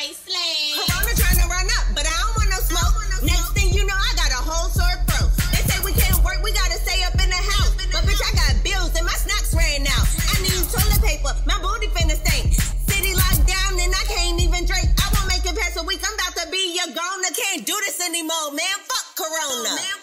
[0.00, 0.80] Iceland.
[0.80, 2.96] Corona trying to run up, but I don't want no smoke.
[3.20, 5.28] Next thing you know, I got a whole sore throat.
[5.52, 7.76] They say we can't work, we gotta stay up in the house.
[7.92, 10.08] But bitch, I got bills and my snacks ran out.
[10.32, 12.56] I need toilet paper, my booty finna stink.
[12.88, 14.88] City locked down and I can't even drink.
[14.88, 16.00] I won't make it past a week.
[16.00, 17.20] I'm about to be your gone.
[17.20, 18.76] I can't do this anymore, man.
[18.88, 19.68] Fuck Corona.
[19.68, 19.99] Man,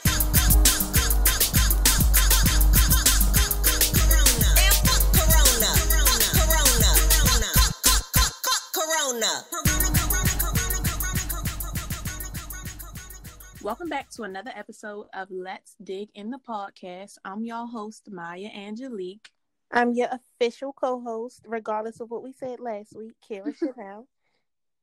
[13.67, 17.17] Welcome back to another episode of Let's Dig in the Podcast.
[17.25, 19.29] I'm your host, Maya Angelique.
[19.73, 24.07] I'm your official co-host, regardless of what we said last week, Kara Chanel.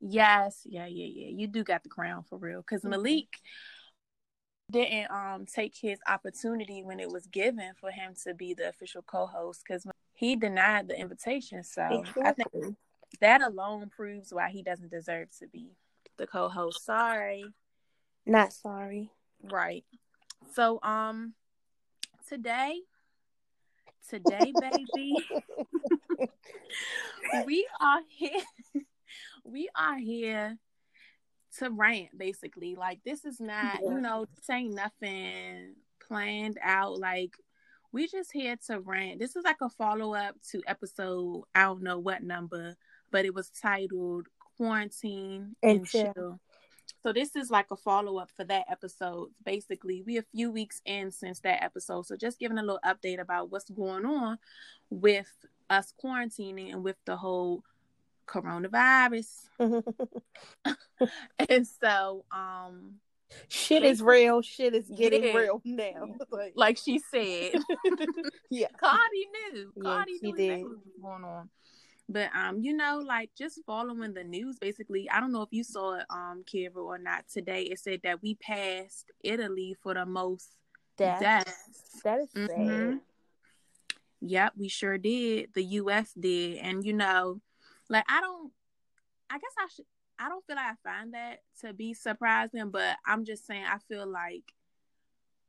[0.02, 1.28] Yes, yeah, yeah, yeah.
[1.34, 2.58] You do got the crown for real.
[2.60, 2.90] Because Mhm.
[2.90, 3.38] Malik
[4.70, 9.00] didn't um take his opportunity when it was given for him to be the official
[9.00, 11.64] co-host because he denied the invitation.
[11.64, 12.76] So I think
[13.22, 15.70] that alone proves why he doesn't deserve to be
[16.18, 16.84] the co-host.
[16.84, 17.46] Sorry.
[18.26, 19.10] Not sorry.
[19.42, 19.84] Right.
[20.54, 21.34] So um
[22.28, 22.80] today
[24.08, 25.16] today baby
[27.46, 28.40] we are here
[29.44, 30.56] we are here
[31.58, 32.74] to rant basically.
[32.74, 35.74] Like this is not, you know, this ain't nothing
[36.06, 37.34] planned out like
[37.92, 39.20] we just here to rant.
[39.20, 42.76] This is like a follow up to episode I don't know what number,
[43.10, 44.26] but it was titled
[44.56, 46.12] Quarantine And and Chill.
[46.14, 46.40] Chill.
[47.02, 49.28] So this is like a follow up for that episode.
[49.44, 52.06] Basically, we a few weeks in since that episode.
[52.06, 54.38] So just giving a little update about what's going on
[54.90, 55.30] with
[55.68, 57.62] us quarantining and with the whole
[58.26, 59.28] coronavirus.
[61.48, 62.94] and so, um,
[63.48, 64.40] shit is real.
[64.42, 65.36] Shit is getting Yeah.
[65.36, 66.14] real now.
[66.30, 67.52] Like, like she said,
[68.50, 68.68] yeah.
[68.78, 69.72] Cardi knew.
[69.76, 70.44] Yeah, Cardi she knew did.
[70.50, 71.50] exactly what was going on.
[72.08, 75.08] But um, you know, like just following the news basically.
[75.10, 77.62] I don't know if you saw it, um, Kira or not today.
[77.62, 80.50] It said that we passed Italy for the most
[80.98, 82.00] That, deaths.
[82.04, 82.48] that is Mhm.
[82.48, 83.00] sad.
[84.20, 85.52] Yep, we sure did.
[85.54, 86.58] The US did.
[86.58, 87.40] And you know,
[87.88, 88.52] like I don't
[89.30, 89.86] I guess I should
[90.18, 93.78] I don't feel like I find that to be surprising, but I'm just saying I
[93.88, 94.44] feel like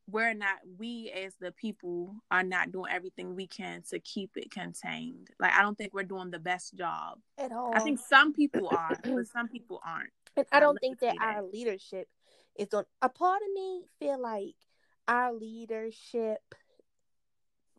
[0.08, 4.52] we're not we as the people are not doing everything we can to keep it
[4.52, 5.30] contained.
[5.40, 7.20] Like I don't think we're doing the best job.
[7.38, 7.72] At all.
[7.76, 10.12] I think some people are, but some people aren't.
[10.38, 11.36] And I don't think that that.
[11.36, 12.08] our leadership
[12.56, 12.86] is on.
[13.02, 14.56] A part of me feel like
[15.08, 16.40] our leadership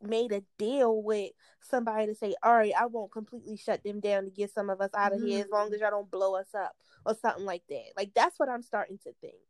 [0.03, 4.25] made a deal with somebody to say, "All right, I won't completely shut them down
[4.25, 5.75] to get some of us out of here as long Mhm.
[5.75, 8.99] as y'all don't blow us up or something like that." Like that's what I'm starting
[8.99, 9.41] to think.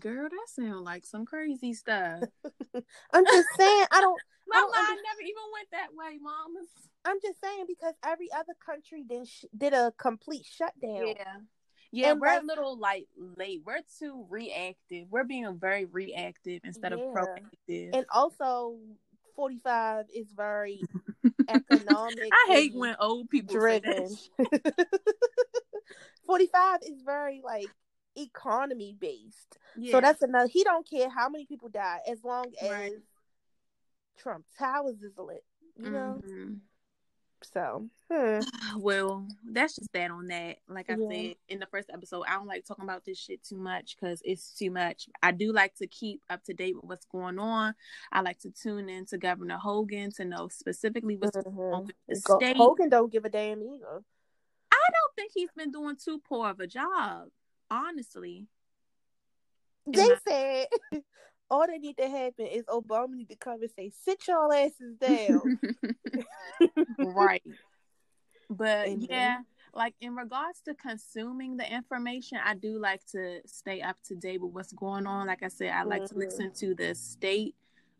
[0.00, 2.20] Girl, that sounds like some crazy stuff.
[3.12, 3.86] I'm just saying.
[3.92, 4.20] I don't.
[4.46, 6.68] My I don't mind under- never even went that way, mamas.
[7.06, 11.06] I'm just saying because every other country did sh- did a complete shutdown.
[11.16, 11.36] Yeah.
[11.92, 13.06] Yeah, And, we're like- a little like
[13.38, 13.62] late.
[13.64, 15.06] We're too reactive.
[15.10, 17.90] We're being very reactive instead of proactive.
[17.94, 18.76] And also,
[19.36, 20.82] 45 is very
[21.48, 22.28] economic.
[22.32, 24.16] I hate when old people say driven.
[24.38, 24.86] that.
[26.26, 27.68] 45 is very like
[28.16, 29.58] economy based.
[29.76, 29.92] Yeah.
[29.92, 30.48] So that's another.
[30.48, 32.92] He don't care how many people die as long as Right.
[34.18, 35.44] Trump Towers is lit.
[35.76, 36.20] You know.
[36.24, 36.60] Mhm.
[37.42, 38.38] So hmm.
[38.78, 40.58] Well, that's just that on that.
[40.68, 41.08] Like I Yeah.
[41.10, 44.22] said in the first episode, I don't like talking about this shit too much because
[44.24, 45.08] it's too much.
[45.22, 47.74] I do like to keep up to date with what's going on.
[48.12, 51.86] I like to tune in to Governor Hogan to know specifically what's going on Mhm.
[51.86, 52.56] with the Go- state.
[52.56, 54.02] Hogan don't give a damn either.
[54.72, 57.28] I don't think he's been doing too poor of a job,
[57.70, 58.46] honestly.
[59.86, 60.66] They said
[61.50, 64.96] all that need to happen is Obama need to come and say, "Sit y'all asses
[65.00, 65.58] down."
[66.98, 67.42] right.
[68.50, 69.40] But yeah,
[69.74, 74.40] like in regards to consuming the information, I do like to stay up to date
[74.40, 75.26] with what's going on.
[75.26, 76.18] Like I said, I like to Mhm.
[76.18, 77.54] listen to the state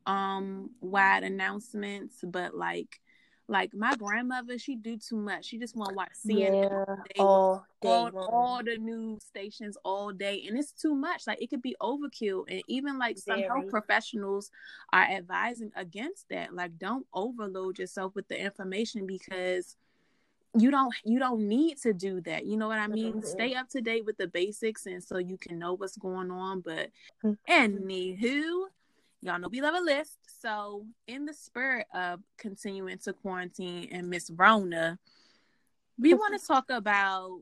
[0.06, 3.00] um wide announcements, but like
[3.48, 5.46] like my grandmother, she do too much.
[5.46, 9.76] She just want to watch CNN yeah, day all day all, all the news stations
[9.84, 13.40] all day and it's too much like it could be overkill and even like some
[13.40, 13.48] Very.
[13.48, 14.50] health professionals
[14.92, 19.76] are advising against that like don't overload yourself with the information because
[20.56, 23.26] you don't you don't need to do that you know what i mean Mhm.
[23.26, 26.60] stay up to date with the basics and so you can know what's going on
[26.60, 26.90] but
[27.22, 27.36] Mhm.
[27.50, 28.66] anywho
[29.24, 34.08] y'all know we love a list so in the spirit of continuing to quarantine and
[34.08, 34.98] miss rona
[35.98, 37.40] we want to talk about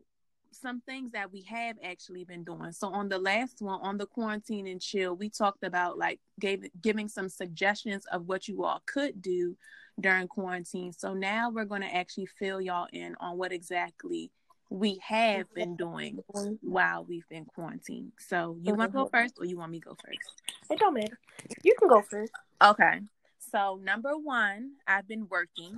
[0.53, 2.73] some things that we have actually been doing.
[2.73, 6.65] So on the last one, on the quarantine and chill, we talked about like gave,
[6.81, 9.57] giving some suggestions of what you all could do
[10.01, 10.93] during quarantine.
[10.93, 14.31] So now we're going to actually fill y'all in on what exactly
[14.73, 16.19] we have been doing
[16.63, 18.13] while we've been quarantined.
[18.19, 20.43] So you want to go first, or you want me to go first?
[20.71, 21.19] It don't matter.
[21.63, 22.33] You can go first.
[22.63, 23.01] Okay.
[23.39, 25.77] So number one, I've been working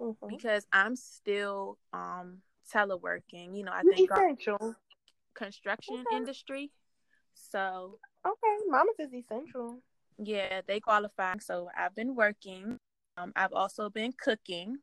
[0.00, 0.30] Mhm.
[0.30, 2.40] because I'm still um
[2.72, 3.54] teleworking.
[3.54, 4.74] You know, I think essential.
[5.34, 6.16] construction Okay.
[6.16, 6.70] industry.
[7.34, 9.82] So Okay, Mama's is essential.
[10.18, 11.34] yeah, they qualify.
[11.40, 12.78] So I've been working.
[13.18, 14.78] Um, I've also been cooking.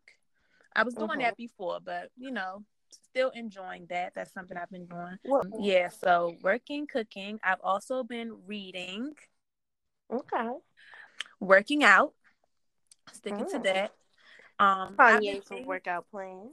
[0.76, 1.22] I was doing Mhm.
[1.22, 4.14] that before, but you know, still enjoying that.
[4.16, 5.18] That's something I've been doing.
[5.24, 5.48] What?
[5.60, 7.40] Yeah, so working, cooking.
[7.44, 9.14] I've also been reading,
[10.12, 10.50] Okay.
[11.40, 12.14] working out,
[13.14, 13.64] sticking to Mm.
[13.64, 13.92] that.
[14.60, 16.52] Um, Kanye's playing- workout plan.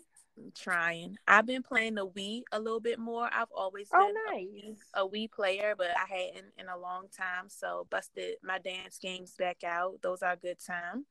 [0.54, 1.18] trying.
[1.28, 3.28] I've been playing the Wii a little bit more.
[3.30, 4.48] I've always Oh, been a nice.
[4.48, 7.50] Wii- a Wii player, but I hadn't in a long time.
[7.50, 10.00] So busted my dance games back out.
[10.00, 11.06] Those are a good time.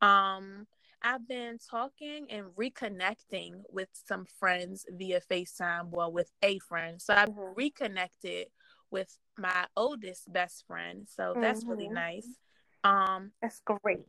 [0.00, 0.66] Um,
[1.02, 7.00] I've been talking and reconnecting with some friends via FaceTime, well, with a friend.
[7.00, 8.48] So I've reconnected
[8.90, 11.06] with my oldest best friend.
[11.08, 11.94] So that's really Mhm.
[11.94, 12.28] nice.
[12.84, 14.06] Um, That's great.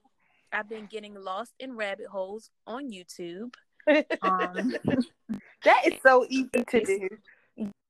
[0.51, 3.53] I've been getting lost in rabbit holes on YouTube.
[4.21, 4.75] Um,
[5.63, 7.09] that is so easy to do.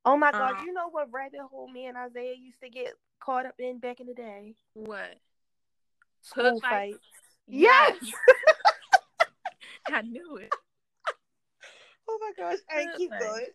[0.06, 2.94] Oh my god, Um, you know what rabbit hole me and Isaiah used to get
[3.19, 4.56] caught up in back in the day?
[4.74, 5.16] what?
[6.22, 6.94] School Hood fights?
[6.94, 7.00] fights.
[7.48, 7.96] Yes.
[9.94, 10.53] I knew it.
[12.07, 12.57] Oh my gosh.
[12.69, 13.45] I keep going.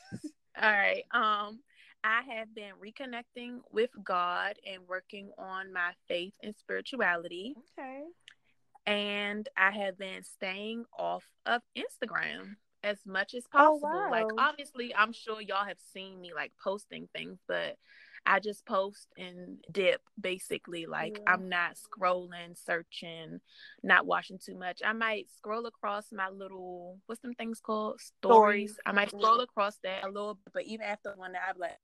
[0.62, 1.04] All right.
[1.12, 1.60] Um,
[2.02, 7.54] I have been reconnecting with God and working on my faith and spirituality.
[7.78, 8.02] Okay.
[8.86, 14.10] And I have been staying off of Instagram as much as Oh, possible.
[14.10, 17.76] Like obviously I'm sure y'all have seen me like posting things, but
[18.28, 20.86] I just post and dip basically.
[20.86, 21.32] Like Yeah.
[21.32, 23.40] I'm not scrolling, searching,
[23.82, 24.82] not watching too much.
[24.84, 28.00] I might scroll across my little what's them things called?
[28.00, 28.72] Stories.
[28.72, 28.76] Stories.
[28.84, 31.78] I might scroll across that a little bit, but even after one that I'm like,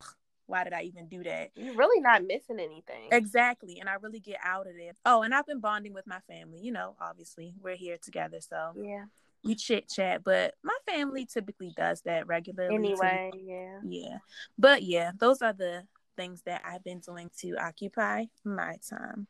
[0.46, 1.52] why did I even do that?
[1.56, 3.08] You're really not missing anything.
[3.10, 3.80] Exactly.
[3.80, 4.94] And I really get out of it.
[5.06, 6.60] Oh, and I've been bonding with my family.
[6.60, 8.40] You know, obviously, we're here together.
[8.42, 9.06] So Yeah.
[9.42, 12.74] we chit chat, but my family typically does that regularly.
[12.74, 13.78] Anyway, yeah.
[13.84, 14.18] yeah.
[14.58, 19.26] But yeah, those are the things that I've been doing to occupy my time.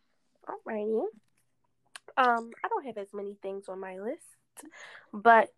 [0.49, 1.05] Alrighty.
[2.17, 4.23] Um, I don't have as many things on my list,
[5.13, 5.53] but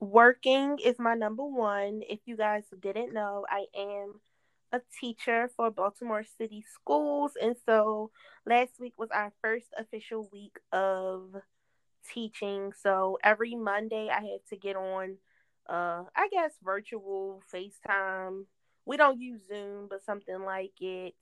[0.00, 2.02] working is my number one.
[2.08, 4.20] If you guys didn't know, I am
[4.72, 8.10] a teacher for Baltimore City Schools, and so
[8.44, 11.36] last week was our first official week of
[12.12, 12.72] teaching.
[12.82, 15.16] So every Monday I had to get on
[15.68, 18.44] uh I guess virtual FaceTime.
[18.86, 21.14] We don't use Zoom, but something like it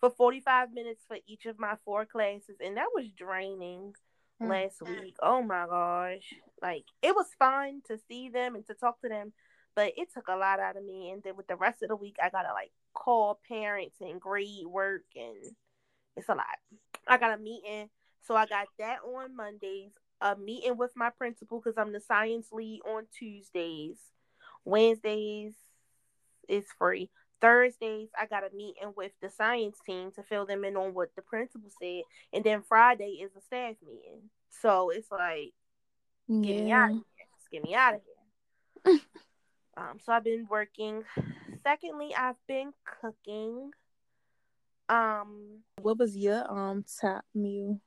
[0.00, 3.94] for 45 minutes for each of my four classes and that was draining
[4.42, 4.48] Mm.
[4.50, 5.16] last week.
[5.22, 6.34] Oh my gosh.
[6.60, 9.32] Like it was fun to see them and to talk to them,
[9.74, 11.96] but it took a lot out of me and then with the rest of the
[11.96, 15.54] week I got to like call parents and grade work and
[16.18, 16.46] it's a lot.
[17.06, 17.88] I got a meeting.
[18.26, 22.48] So I got that on Mondays, a meeting with my principal cuz I'm the science
[22.52, 23.98] lead on Tuesdays.
[24.66, 25.54] Wednesdays
[26.48, 27.10] is free.
[27.40, 31.10] Thursdays, I got a meeting with the science team to fill them in on what
[31.16, 32.02] the principal said.
[32.32, 34.30] And then Friday is a staff meeting.
[34.62, 35.52] So it's like,
[36.28, 37.26] get me out of here.
[37.38, 38.00] Just get me out of
[38.86, 38.98] here.
[39.76, 41.04] um, so I've been working.
[41.62, 43.70] Secondly, I've been cooking.
[44.88, 47.80] Um, What was your um top meal?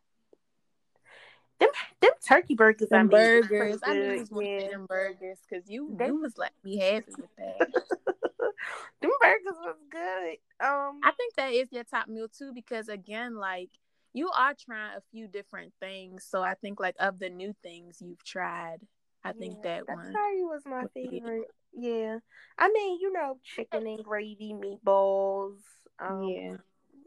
[1.60, 1.70] them
[2.02, 3.80] them turkey burgers I Them made burgers.
[3.84, 4.68] I pretty knew you was yeah.
[4.70, 7.84] them burgers because you They- you was like me happy with that.
[9.02, 10.66] them burgers was good.
[10.66, 13.70] Um, I think that is your top meal too, because again, like
[14.14, 16.26] you are trying a few different things.
[16.28, 18.80] So I think like of the new things you've tried,
[19.24, 20.12] I think Yeah, that one.
[20.12, 21.48] probably was my favorite.
[21.74, 22.18] Yeah,
[22.58, 25.60] I mean, you know, chicken and gravy, meatballs.
[26.00, 26.56] Um, yeah.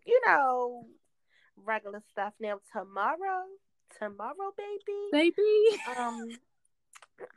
[0.06, 0.86] you know,
[1.56, 2.34] regular stuff.
[2.40, 3.44] Now tomorrow,
[3.98, 5.08] tomorrow, baby.
[5.10, 5.78] Baby.
[5.96, 6.28] Um,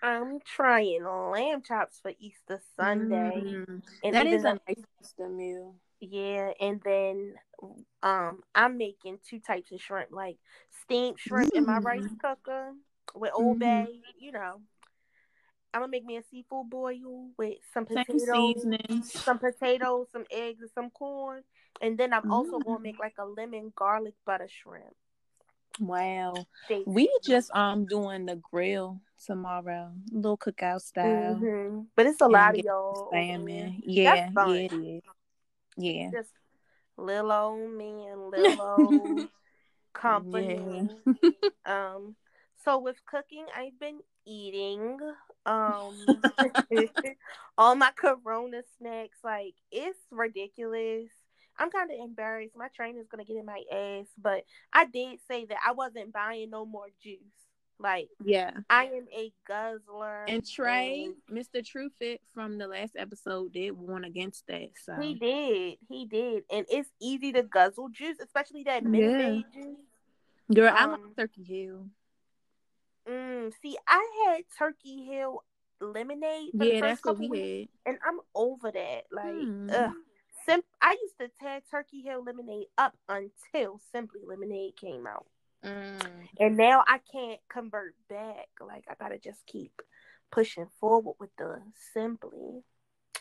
[0.01, 3.81] I'm trying lamb chops for Easter Sunday, Mm.
[4.03, 5.75] and That is a nice Easter meal.
[5.99, 7.35] yeah, and then
[8.03, 10.37] um, I'm making two types of shrimp, like
[10.83, 12.19] steamed shrimp in my rice Mm.
[12.19, 12.73] cooker
[13.15, 13.59] with Old Mhm.
[13.59, 14.01] Bay.
[14.19, 14.61] You know,
[15.73, 18.65] I'm gonna make me a seafood boil with some potatoes,
[19.07, 21.43] some potatoes, some eggs, and some corn,
[21.81, 22.83] and then I'm also gonna Mm.
[22.83, 24.95] make like a lemon garlic butter shrimp.
[25.79, 26.47] Wow.
[26.65, 26.83] Steak.
[26.85, 29.91] We just um doing the grill tomorrow.
[30.11, 31.35] little cookout style.
[31.35, 31.87] Mhm.
[31.95, 33.09] But it's a lot of y'all.
[33.11, 33.81] Salmon.
[33.85, 35.01] Yeah, yeah, it is.
[35.77, 36.11] Yeah.
[36.11, 36.31] Just
[36.97, 39.29] little old me and little old
[39.93, 40.89] company.
[41.65, 42.15] um,
[42.63, 44.97] so with cooking, I've been eating.
[45.45, 46.23] Um,
[47.57, 51.09] all my Corona snacks, like it's ridiculous.
[51.57, 52.55] I'm kind of embarrassed.
[52.55, 54.43] My trainer's gonna get in my ass, but
[54.73, 57.19] I did say that I wasn't buying no more juice.
[57.79, 60.25] Like, yeah, I am a guzzler.
[60.27, 61.61] And Trey, and Mr.
[61.61, 64.69] Truefit from the last episode, did warn against that.
[64.83, 69.61] So he did, he did, and it's easy to guzzle juice, especially that Minute yeah.
[69.61, 69.77] juice.
[70.53, 71.87] Girl, um, I like Turkey Hill.
[73.09, 75.43] Mm, see, I had Turkey Hill
[75.81, 76.51] lemonade.
[76.53, 79.03] yeah, that's what we weeks, had, and I'm over that.
[79.11, 79.69] Like, hmm.
[79.71, 79.91] ugh.
[80.47, 85.25] Sim- I used to tag Turkey Hill lemonade up until Simply Lemonade came out.
[85.65, 86.27] Mm.
[86.39, 88.49] And now I can't convert back.
[88.65, 89.81] Like I gotta just keep
[90.31, 91.61] pushing forward with the
[91.93, 92.63] simply.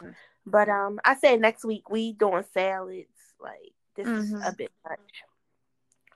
[0.00, 0.14] Mm.
[0.46, 3.08] But um I said next week we doing salads.
[3.40, 4.36] Like this mm-hmm.
[4.36, 4.98] is a bit much.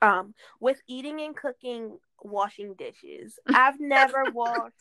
[0.02, 3.38] Um with eating and cooking, washing dishes.
[3.46, 4.74] I've never washed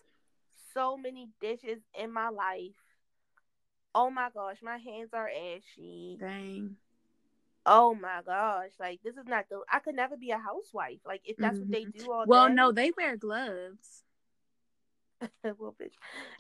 [0.74, 2.76] so many dishes in my life.
[3.96, 6.18] Oh my gosh, my hands are ashy.
[6.20, 6.76] Dang
[7.68, 11.00] oh my gosh, like this is not the I could never be a housewife.
[11.06, 11.62] Like if that's mm-hmm.
[11.64, 12.06] what they mm-hmm.
[12.06, 12.30] do all day.
[12.30, 12.54] Well, day.
[12.54, 14.04] no, they wear gloves.
[15.44, 15.94] well, bitch,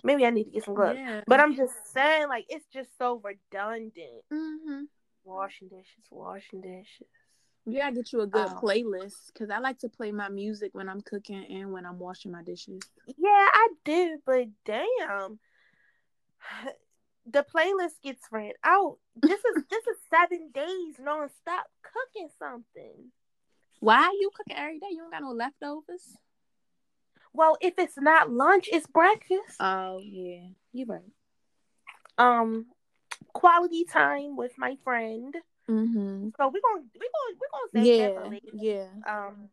[0.03, 0.97] maybe I need to get some gloves.
[0.99, 1.21] Yeah.
[1.27, 4.23] But I'm just saying, like it's just so redundant.
[4.33, 4.83] Mm-hmm.
[5.25, 7.07] Washing dishes, washing dishes.
[7.65, 8.59] You gotta get you a good oh.
[8.61, 12.31] playlist because I like to play my music when I'm cooking and when I'm washing
[12.31, 12.81] my dishes.
[13.07, 15.39] Yeah, I do, but damn,
[17.29, 18.97] the playlist gets ran out.
[19.15, 23.11] This is this is seven days nonstop cooking something.
[23.79, 24.87] Why are you cooking every day?
[24.91, 26.17] You don't got no leftovers.
[27.33, 29.57] Well, if it's not lunch, it's breakfast.
[29.59, 31.01] Oh yeah, you right.
[32.17, 32.67] Um,
[33.33, 35.35] quality time with my friend.
[35.69, 36.29] Mm-hmm.
[36.37, 38.85] So we're gonna we're gonna we're gonna say yeah.
[39.05, 39.27] Yeah.
[39.27, 39.49] Um,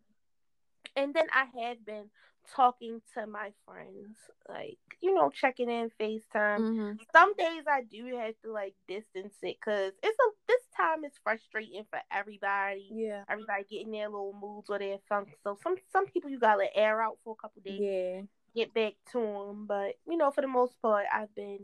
[0.96, 2.08] and then I have been
[2.54, 4.16] talking to my friends,
[4.48, 6.60] like you know, checking in FaceTime.
[6.60, 6.92] Mm-hmm.
[7.12, 11.12] Some days I do have to like distance it because it's a this time is
[11.22, 12.88] frustrating for everybody.
[12.92, 15.28] Yeah, everybody getting their little moods or their funk.
[15.42, 17.80] So some some people you gotta air out for a couple days.
[17.80, 18.22] Yeah,
[18.54, 19.66] get back to them.
[19.66, 21.60] But you know, for the most part, I've been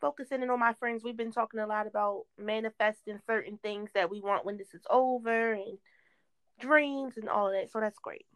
[0.00, 1.02] focusing in on my friends.
[1.04, 4.82] We've been talking a lot about manifesting certain things that we want when this is
[4.90, 5.78] over and
[6.60, 7.70] dreams and all of that.
[7.70, 8.26] So that's great.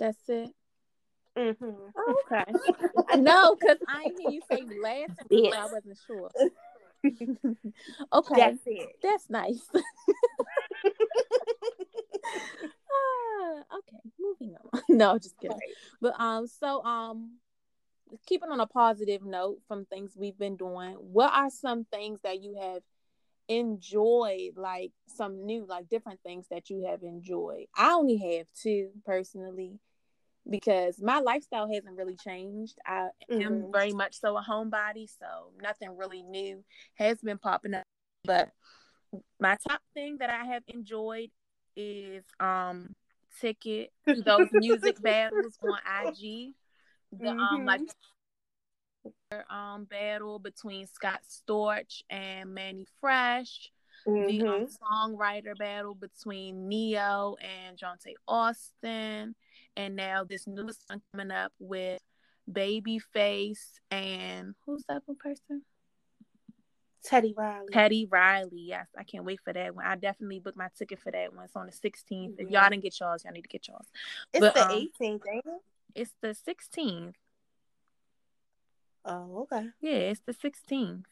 [0.00, 0.50] That's it.
[1.38, 1.70] Mm-hmm.
[1.96, 2.44] Oh, okay.
[3.18, 6.30] no, because I hear you say last week, I wasn't sure.
[8.12, 8.34] okay.
[8.34, 8.88] That's it.
[9.02, 9.60] That's nice.
[9.74, 9.80] ah,
[13.76, 14.80] okay, moving on.
[14.88, 15.56] No, just kidding.
[15.56, 15.74] Right.
[16.00, 17.36] But um, so um,
[18.26, 22.42] keeping on a positive note from things we've been doing, what are some things that
[22.42, 22.82] you have
[23.48, 27.66] enjoyed, like some new, like different things that you have enjoyed?
[27.76, 29.78] I only have two personally
[30.48, 32.78] because my lifestyle hasn't really changed.
[32.86, 33.40] I mm-hmm.
[33.40, 37.84] am very much so a homebody, so nothing really new has been popping up.
[38.24, 38.50] But
[39.38, 41.30] my top thing that I have enjoyed
[41.76, 42.94] is um
[43.40, 46.54] ticket to those music battles on IG.
[47.12, 47.54] The um, mm-hmm.
[47.54, 47.80] um like
[49.50, 53.70] um battle between Scott Storch and Mannie Fresh.
[54.06, 54.26] Mm-hmm.
[54.26, 59.34] The um, songwriter battle between Ne-Yo and Johntá Austin
[59.80, 62.02] and now this new song coming up with
[62.50, 65.62] Babyface and who's that one person?
[67.02, 67.68] Teddy Riley.
[67.72, 68.60] Teddy Riley.
[68.60, 69.86] Yes, I can't wait for that one.
[69.86, 71.46] I definitely booked my ticket for that one.
[71.46, 72.34] It's on the 16th.
[72.38, 73.86] If y'all didn't get yours, y'all need to get yours.
[74.34, 75.62] It's but, the um, 18th, ain't it?
[75.94, 77.14] It's the 16th.
[79.06, 79.68] Oh, okay.
[79.80, 81.04] Yeah, it's the 16th.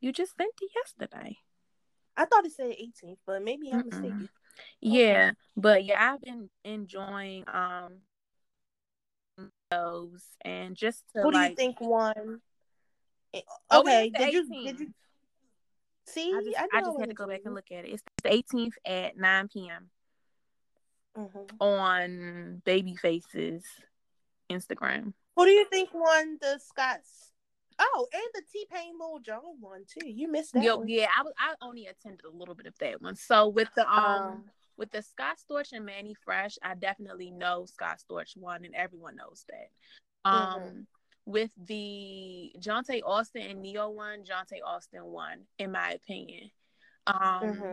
[0.00, 1.38] You just sent it yesterday.
[2.18, 3.86] I thought it said 18th, but maybe I'm Mm-mm.
[3.86, 4.28] mistaken.
[4.82, 8.00] Yeah, but yeah, I've been enjoying um
[9.70, 12.40] those and just to Who do like, you think won?
[13.32, 14.88] Eh, oh, okay, did you did you
[16.06, 16.32] see?
[16.34, 17.90] I just, I, I just had to go back and look at it.
[17.90, 19.90] It's the 18th at 9 p.m.
[21.18, 21.56] Mm-hmm.
[21.58, 23.64] on Babyface's
[24.48, 25.12] Instagram.
[25.34, 27.32] Who do you think won the Scott's?
[27.80, 30.08] Oh, and the T Pain Lil Jon one too.
[30.08, 30.62] You missed that.
[30.62, 30.88] Yo, one.
[30.88, 31.32] yeah, I was.
[31.38, 33.16] I only attended a little bit of that one.
[33.16, 34.44] So with the um, um
[34.80, 39.14] with the Scott Storch and Mannie Fresh, I definitely know Scott Storch won, and everyone
[39.14, 39.68] knows that.
[40.24, 40.80] Um, mm-hmm.
[41.26, 46.50] with the Johntá Austin and Ne-Yo one, Johntá Austin won, in my opinion.
[47.06, 47.72] Um, mm-hmm.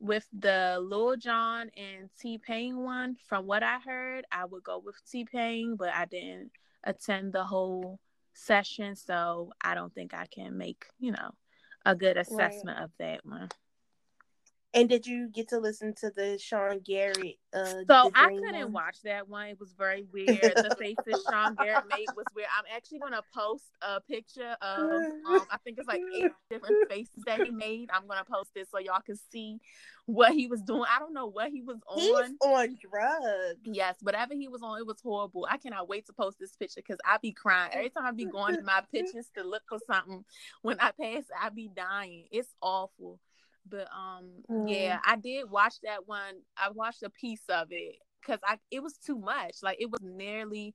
[0.00, 4.82] with the Lil Jon and T Pain one, from what I heard, I would go
[4.84, 6.50] with T Pain, but I didn't
[6.82, 8.00] attend the whole
[8.34, 11.30] session, so I don't think I can make, you know,
[11.86, 12.84] a good assessment right.
[12.84, 13.50] of that one.
[14.72, 17.38] And did you get to listen to the Sean Garrett?
[17.52, 18.72] Uh, so I couldn't one?
[18.72, 19.48] watch that one.
[19.48, 20.28] It was very weird.
[20.40, 22.48] the faces Sean Garrett made was weird.
[22.56, 27.24] I'm actually gonna post a picture of um, I think it's like eight different faces
[27.26, 27.90] that he made.
[27.92, 29.58] I'm gonna post it so y'all can see
[30.06, 30.84] what he was doing.
[30.88, 31.98] I don't know what he was on.
[31.98, 33.58] He's on drugs.
[33.64, 35.48] Yes, whatever he was on, it was horrible.
[35.50, 38.24] I cannot wait to post this picture because I be crying every time I be
[38.24, 40.24] going to my pictures to look for something.
[40.62, 42.26] When I pass, I be dying.
[42.30, 43.18] It's awful.
[43.68, 44.70] But um, mm.
[44.72, 46.34] yeah, I did watch that one.
[46.56, 49.56] I watched a piece of it because I it was too much.
[49.62, 50.74] Like it was nearly,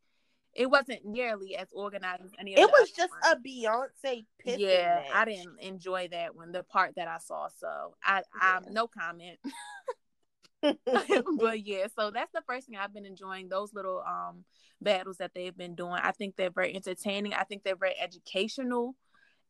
[0.54, 2.54] it wasn't nearly as organized as any.
[2.54, 3.26] It was just ones.
[3.32, 4.26] a Beyonce.
[4.46, 5.12] Yeah, match.
[5.14, 6.52] I didn't enjoy that one.
[6.52, 9.40] The part that I saw, so I I no comment.
[11.38, 13.50] but yeah, so that's the first thing I've been enjoying.
[13.50, 14.46] Those little um
[14.82, 15.94] battles that they've been doing.
[15.94, 17.34] I think they're very entertaining.
[17.34, 18.96] I think they're very educational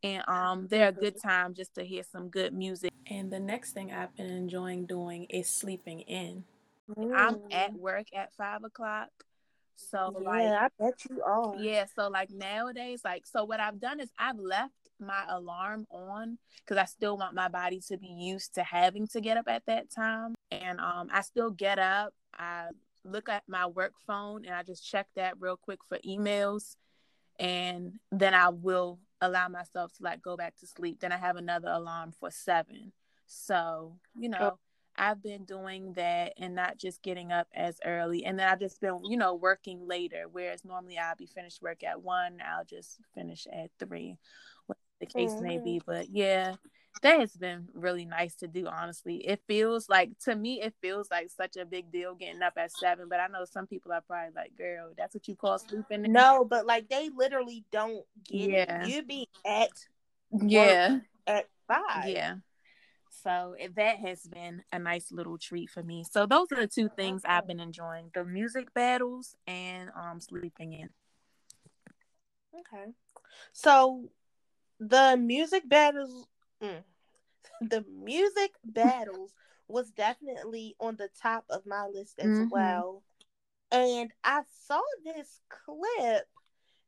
[0.04, 2.92] and um, they're a good time just to hear some good music.
[3.10, 6.44] And the next thing I've been enjoying doing is sleeping in.
[6.96, 7.16] Mm.
[7.16, 7.80] I'm at mm.
[7.80, 9.10] work at five o'clock.
[9.76, 11.56] So yeah, like I bet you are.
[11.58, 16.38] Yeah, so like nowadays, like so what I've done is I've left my alarm on
[16.60, 19.66] because I still want my body to be used to having to get up at
[19.66, 20.36] that time.
[20.52, 22.68] And um I still get up, I
[23.04, 26.76] look at my work phone and I just check that real quick for emails
[27.40, 31.00] and then I will allow myself to like go back to sleep.
[31.00, 32.92] Then I have another alarm for seven.
[33.28, 34.60] So, you know,
[34.98, 38.24] I've been doing that and not just getting up as early.
[38.24, 40.26] And then I've just been, you know, working later.
[40.32, 44.18] Whereas normally I'll be finished work at one, I'll just finish at three,
[44.68, 45.44] what the case mm-hmm.
[45.44, 45.82] may be.
[45.86, 46.56] But yeah,
[47.02, 49.18] that has been really nice to do honestly.
[49.18, 52.72] It feels like to me it feels like such a big deal getting up at
[52.72, 56.02] seven but i know some people are probably like girl that's what you call sleeping
[56.04, 58.84] no but like they literally don't get yeah.
[58.84, 59.70] it you be at
[60.32, 61.00] yeah.
[61.28, 62.08] at five.
[62.08, 62.36] Yeah.
[63.24, 66.04] So that has been a nice little treat for me.
[66.10, 70.74] So those are the two things i've been enjoying the music battles and um sleeping
[70.74, 70.90] in.
[72.54, 72.92] Okay.
[73.52, 74.10] So
[74.80, 76.28] the music battles
[76.64, 76.84] Mm.
[77.62, 79.32] The music battles
[79.68, 82.50] was definitely on the top of my list as mm-hmm.
[82.50, 83.04] well.
[83.72, 86.28] And I saw this clip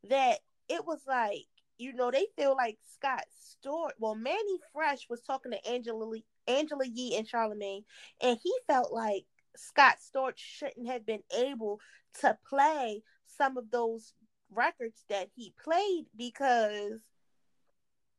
[0.10, 1.46] that it was like,
[1.78, 3.91] you know, they feel like Scott Storch.
[4.00, 7.84] Well, Mannie Fresh was talking to Angela Lee, Angela Yee and Charlemagne,
[8.22, 11.80] and he felt like Scott Storch shouldn't have been able
[12.22, 14.13] to play some of those
[14.52, 17.00] records that he played because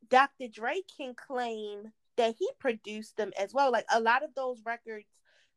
[0.07, 0.47] Dr.
[0.47, 3.71] Dre can claim that he produced them as well.
[3.71, 5.05] Like a lot of those records,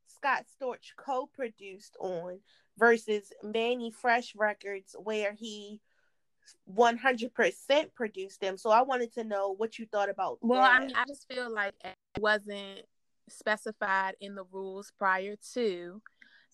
[0.06, 2.40] Scott Storch co produced on
[2.78, 5.80] versus Mannie Fresh records where he
[6.72, 8.56] 100% produced them.
[8.56, 10.80] So I wanted to know what you thought about Well, that.
[10.80, 12.82] I mean, I just feel like it wasn't
[13.28, 16.02] specified in the rules prior to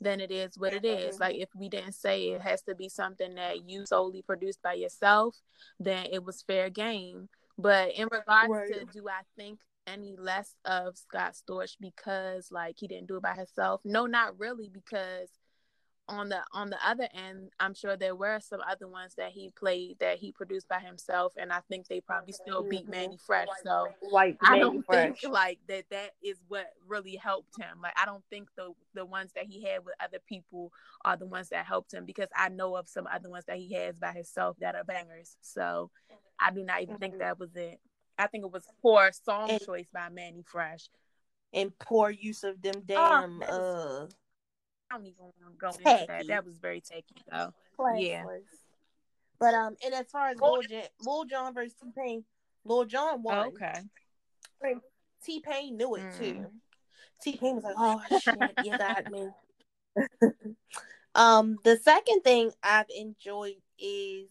[0.00, 1.18] then it is what it is.
[1.18, 4.74] Like if we didn't say it has to be something that you solely produced by
[4.74, 5.36] yourself,
[5.80, 7.28] then it was fair game.
[7.58, 8.72] But in regards right.
[8.72, 13.22] to do I think any less of Scott Storch because like he didn't do it
[13.22, 13.80] by himself?
[13.84, 15.28] No, not really because
[16.08, 19.50] on the on the other end, I'm sure there were some other ones that he
[19.50, 22.88] played that he produced by himself, and I think they probably still beat.
[22.88, 23.48] Mannie Fresh.
[23.62, 25.20] So like I don't Fresh.
[25.20, 27.80] think like that that is what really helped him.
[27.82, 30.72] Like I don't think the the ones that he had with other people
[31.04, 33.74] are the ones that helped him because I know of some other ones that he
[33.74, 35.36] has by himself that are bangers.
[35.42, 35.90] So
[36.40, 37.00] I do not even mm-hmm.
[37.02, 37.78] think that was it.
[38.18, 40.88] I think it was poor song and, choice by Mannie Fresh.
[41.52, 44.06] And poor use of them oh, damn oh, uh
[44.90, 46.02] I don't even want to go tacky.
[46.02, 46.26] into that.
[46.28, 47.52] That was very tacky though.
[47.96, 48.24] Yeah.
[49.38, 52.24] But um and as far as Lil, Jon, Lil Jon versus T Pain,
[52.64, 53.38] Lil Jon won.
[53.38, 53.82] Oh, okay.
[55.24, 56.18] T Pain knew it mm.
[56.18, 56.46] too.
[57.22, 59.28] T Pain was like, "Oh shit, you got me."
[61.14, 64.28] um, the second thing I've enjoyed is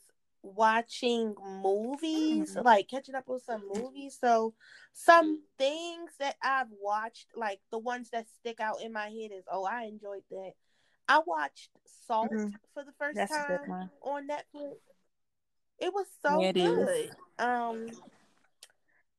[0.55, 2.65] watching movies, mm-hmm.
[2.65, 4.17] like catching up with some movies.
[4.19, 4.53] So
[4.93, 9.45] some things that I've watched, like the ones that stick out in my head is,
[9.51, 10.51] oh, I enjoyed that.
[11.07, 11.69] I watched
[12.05, 12.49] Salt mm-hmm.
[12.73, 14.75] for the first That's time on Netflix.
[15.79, 17.05] It was so yeah, it good.
[17.05, 17.11] Is.
[17.39, 17.87] Um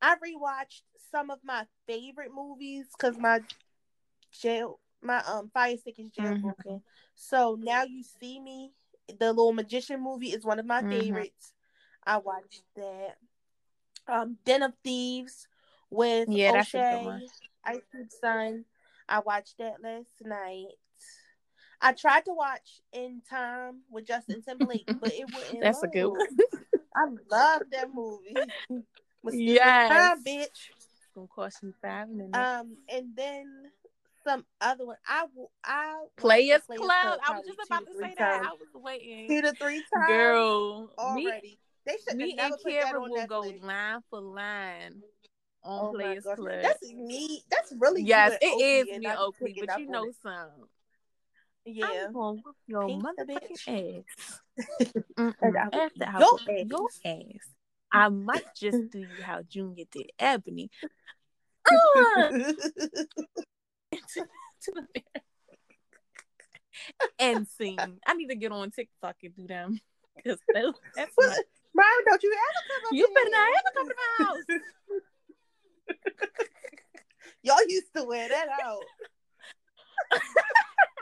[0.01, 3.41] I rewatched some of my favorite movies because my
[4.33, 6.67] jail my um fire stick is jailbroken.
[6.67, 6.77] Mm-hmm.
[7.15, 8.73] So now you see me
[9.19, 11.01] the little magician movie is one of my mm-hmm.
[11.01, 11.53] favorites.
[12.07, 13.17] I watched that.
[14.07, 15.47] Um, Den of Thieves
[15.91, 17.21] with yeah, O'Shea,
[17.65, 18.65] Ice Cube Son.
[19.09, 20.69] I watched that last night.
[21.81, 25.61] I tried to watch In Time with Justin Timberlake, but it wouldn't.
[25.61, 26.27] That's a good one.
[26.97, 28.37] I love that movie.
[29.31, 30.71] Yeah, bitch.
[31.13, 32.39] gonna cost you five minutes.
[32.39, 33.65] Um, and then
[34.29, 34.97] some other one.
[35.07, 35.51] I will.
[35.65, 37.21] I Players Players Club.
[37.27, 38.19] I was just about to say that.
[38.19, 38.47] times.
[38.47, 39.29] I was waiting.
[39.29, 40.07] Two to three times.
[40.07, 41.59] Girl, me, already.
[41.87, 45.03] they should me and Kara will go line for line
[45.63, 46.25] on Oh Players.
[46.25, 46.63] Club.
[46.63, 47.43] That's me.
[47.51, 50.17] That's really yes, it and is me, Oakley, but you know it.
[50.23, 50.69] some.
[51.65, 52.07] Yeah.
[52.07, 54.41] I'm gonna your motherfucking ass.
[55.19, 57.01] After I your whip your ass.
[57.05, 57.49] ass,
[57.93, 60.71] I might just do you how Junior did Ebony.
[61.71, 62.31] Uh,
[63.93, 65.25] to the mirror.
[67.19, 67.79] and sing.
[68.07, 69.81] I need to get on TikTok and do them
[70.17, 70.39] because
[70.95, 71.27] that's my,
[71.75, 74.61] Myron, don't you ever come you better not ever come to my house.
[77.43, 78.83] Y'all used to wear that out.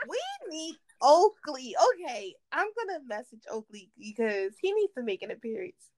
[0.08, 0.18] we
[0.50, 1.74] need Oakley.
[1.94, 5.90] Okay, I'm gonna message Oakley because he needs to make an appearance.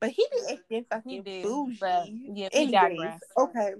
[0.00, 2.30] But he be acting fucking He do, bougie.
[2.34, 3.20] yeah, we Anyways, digress.
[3.36, 3.72] okay.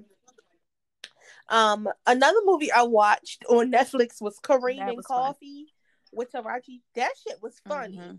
[1.50, 5.18] Um, another movie I watched on Netflix was Kareem and was fun.
[5.34, 5.66] Coffee
[6.12, 6.80] with Taraji.
[6.94, 7.96] That shit was funny.
[7.98, 8.18] Mhm.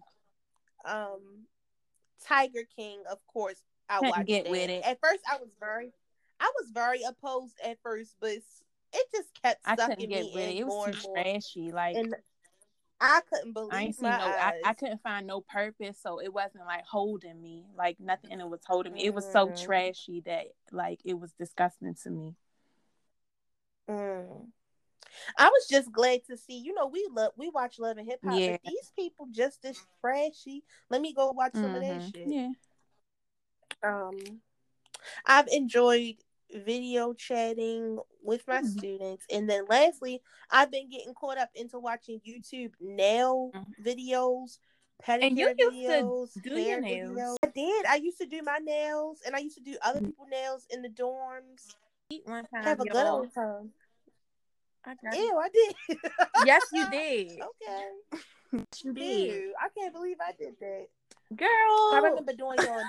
[0.85, 1.47] Um,
[2.25, 4.51] Tiger King, of course, I Couldn't watched get that.
[4.51, 4.83] with it.
[4.85, 5.91] At first, I was very,
[6.39, 10.31] I was very opposed at first, but it just kept I sucking couldn't get me
[10.33, 10.55] with in it.
[10.59, 11.15] It more was too more.
[11.23, 11.71] trashy.
[11.71, 12.15] Like And
[12.99, 14.25] I couldn't believe I my no.
[14.25, 14.61] Eyes.
[14.65, 17.65] I couldn't find no purpose, so it wasn't like holding me.
[17.75, 19.05] Like nothing in it was holding me.
[19.05, 19.63] It was so Mm.
[19.63, 22.35] trashy that like it was disgusting to me.
[23.91, 24.47] Mm.
[25.37, 26.57] I was just glad to see.
[26.57, 28.51] You know, we love we watch Love and Hip Hop, Yeah.
[28.53, 30.63] but these people just as trashy.
[30.89, 32.11] Let me go watch some of that Mhm.
[32.11, 32.27] shit.
[32.27, 32.51] Yeah.
[33.83, 34.41] um
[35.25, 36.15] i've enjoyed
[36.53, 38.65] video chatting with my Mhm.
[38.77, 43.73] students and then lastly i've been getting caught up into watching youtube nail Mhm.
[43.83, 44.59] videos
[45.03, 47.17] pedicure And you used to videos do your nails.
[47.17, 47.35] videos.
[47.43, 50.29] i did i used to do my nails and i used to do other people's
[50.29, 51.73] nails in the dorms
[52.11, 53.73] Eat one time, have a good old time
[54.85, 55.97] I got ew i did
[56.45, 57.27] Yes, you did.
[57.31, 58.19] okay
[58.53, 59.33] Yes, you did.
[59.33, 60.87] Ew, i can't believe i did that
[61.35, 61.47] Girl.
[61.47, 62.81] I remember doing your.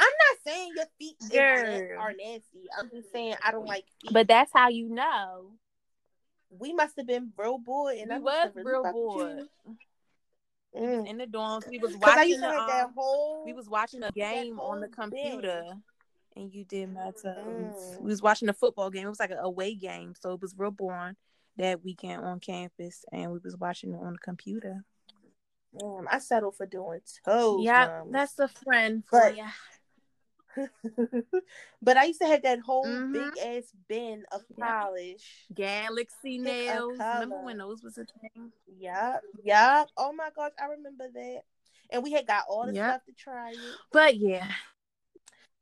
[0.00, 2.00] I'm not saying your feet Girl.
[2.00, 2.66] are nasty.
[2.76, 4.12] I'm just saying I don't like feet.
[4.12, 5.52] But that's how you know.
[6.50, 9.42] we must have been real bored, and we I was really real bored.
[10.76, 11.08] Mm.
[11.08, 13.44] In the dorms, we was watching the um, whole.
[13.44, 15.64] we was watching a game on the computer.
[16.38, 17.24] And you did my toes.
[17.34, 18.00] Mm.
[18.00, 19.06] We was watching a football game.
[19.06, 21.16] It was like an away game, so it was real boring
[21.56, 24.84] that weekend on campus, and we was watching it on the computer.
[25.76, 27.64] Damn, I settled for doing toes.
[27.64, 29.34] yeah, that's a friend for But-
[31.82, 33.12] but I used to have that whole Mhm.
[33.12, 35.46] big ass bin of polish.
[35.54, 36.98] Galaxy nails.
[36.98, 38.52] Remember when those was a thing?
[38.78, 39.84] Yeah, yeah.
[39.96, 41.42] Oh my gosh, I remember that.
[41.90, 42.90] And we had got all the Yep.
[42.90, 43.58] stuff to try it.
[43.92, 44.50] But yeah,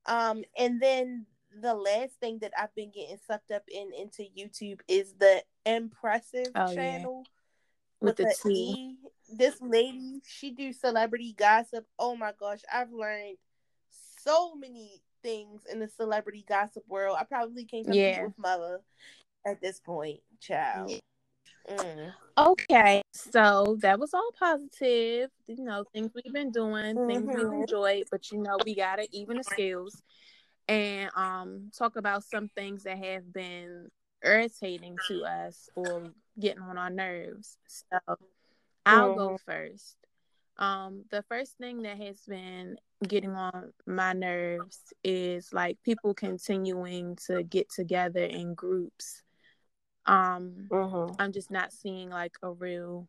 [0.07, 1.27] Um, and then
[1.62, 6.49] the last thing that I've been getting sucked up in into YouTube is the impressive
[6.55, 6.75] Oh, yeah.
[6.75, 7.27] channel
[8.01, 8.51] with the a T.
[8.53, 8.97] E.
[9.29, 11.87] This lady, she do celebrity gossip.
[11.99, 13.37] Oh my gosh, I've learned
[14.23, 17.16] so many things in the celebrity gossip world.
[17.19, 18.25] I probably can't compete Yeah.
[18.25, 18.81] with mother
[19.45, 20.92] at this point, child.
[21.69, 22.15] Mm.
[22.39, 25.31] Okay, so that was all positive.
[25.47, 27.63] You know, things we've been doing, things we've Mhm.
[27.63, 30.03] enjoyed, but you know, we gotta even the scales
[30.69, 33.91] and um talk about some things that have been
[34.23, 37.59] irritating to us or getting on our nerves.
[37.67, 37.99] So
[38.85, 39.97] I'll go first.
[40.59, 47.17] Um, the first thing that has been getting on my nerves is like people continuing
[47.27, 49.23] to get together in groups.
[50.07, 51.16] Um, Mhm.
[51.19, 53.09] I'm just not seeing like a real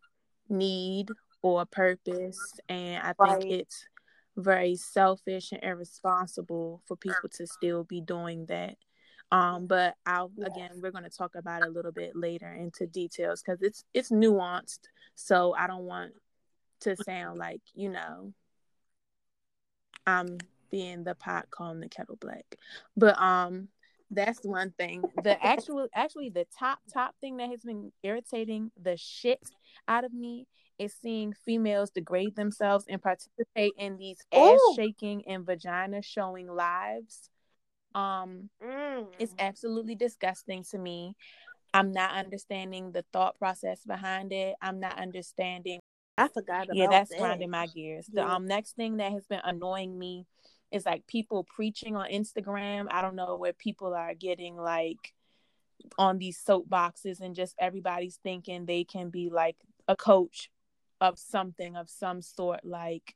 [0.50, 1.10] need
[1.42, 2.60] or a purpose.
[2.70, 3.88] And I think it's
[4.36, 8.78] very selfish and irresponsible for people to still be doing that.
[9.32, 13.42] Um, but I'll again we're gonna talk about it a little bit later into details
[13.42, 14.88] because it's it's nuanced.
[15.16, 16.14] So I don't want
[16.82, 18.34] to sound like, you know,
[20.06, 20.38] I'm
[20.70, 22.58] being the pot calling the kettle black.
[22.96, 23.68] But um
[24.12, 25.04] that's one thing.
[25.24, 29.42] The actual actually the top top thing that has been irritating the shit
[29.88, 30.48] out of me
[30.80, 37.30] is seeing females degrade themselves and participate in these ass shaking and vagina showing lives.
[37.96, 39.08] Um Mm.
[39.20, 41.16] it's absolutely disgusting to me.
[41.74, 44.56] I'm not understanding the thought process behind it.
[44.62, 45.80] I'm not understanding
[46.18, 47.20] I forgot about yeah, that's that.
[47.20, 48.08] grinding my gears.
[48.12, 50.26] The um next thing that has been annoying me
[50.72, 52.88] is like people preaching on Instagram.
[52.92, 55.14] I don't know where people are getting like
[55.98, 59.56] on these soapboxes and just everybody's thinking they can be like
[59.88, 60.50] a coach
[61.00, 63.16] of something of some sort like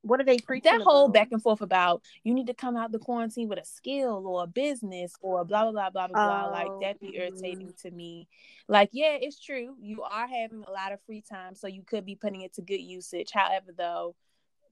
[0.00, 0.72] What are they preaching?
[0.72, 1.14] that whole about?
[1.14, 4.42] back and forth about you need to come out the quarantine with a skill or
[4.44, 6.50] a business or blah blah blah blah blah blah.
[6.50, 7.74] Like Oh, that be irritating oh.
[7.82, 8.26] to me.
[8.66, 9.76] Like, yeah, it's true.
[9.80, 12.62] You are having a lot of free time, so you could be putting it to
[12.62, 13.30] good usage.
[13.32, 14.16] However, though,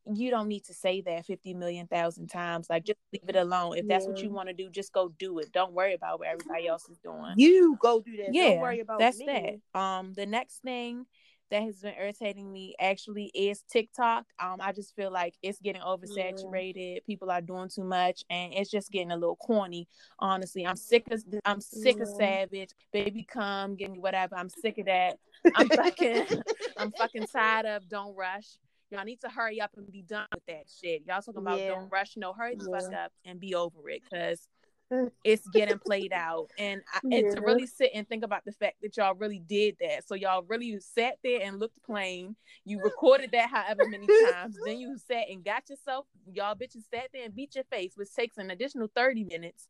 [0.07, 2.69] you don't need to say that 50 million thousand times.
[2.71, 3.77] Like just leave it alone.
[3.77, 5.53] If that's what you want to do, just go do it.
[5.53, 7.35] Don't worry about what everybody else is doing.
[7.37, 8.33] You go do that.
[8.33, 9.61] yeah Don't worry about that's me.
[9.75, 9.79] that.
[9.81, 11.07] Um the next thing
[11.51, 14.25] that has been irritating me actually is tiktok.
[14.39, 17.05] Um i just feel like it's getting oversaturated.
[17.07, 19.87] People are doing too much and it's just getting a little corny.
[20.19, 24.35] Honestly i'm sick of i'm sick of savage baby come give me whatever.
[24.37, 25.19] I'm sick of that.
[25.55, 26.27] I'm fucking
[26.79, 28.47] i'm fucking tired of don't rush
[28.91, 31.03] Y'all need to hurry up and be done with that shit.
[31.07, 31.69] Y'all talking about Yeah.
[31.69, 32.17] don't rush.
[32.17, 34.49] No, hurry the fuck up and be over it because
[35.25, 36.51] it's getting played out.
[36.59, 39.77] And I, and to really sit and think about the fact that y'all really did
[39.81, 40.09] that.
[40.09, 42.35] So y'all really sat there and looked plain.
[42.65, 44.57] You recorded that however many times.
[44.67, 48.13] Then you sat and got yourself y'all bitches sat there and beat your face which
[48.15, 49.69] takes an additional 30 minutes.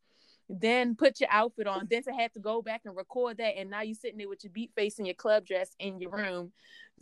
[0.48, 1.86] Then put your outfit on.
[1.88, 3.56] Then to have to go back and record that.
[3.56, 6.10] And now you sitting there with your beat face and your club dress in your
[6.10, 6.52] room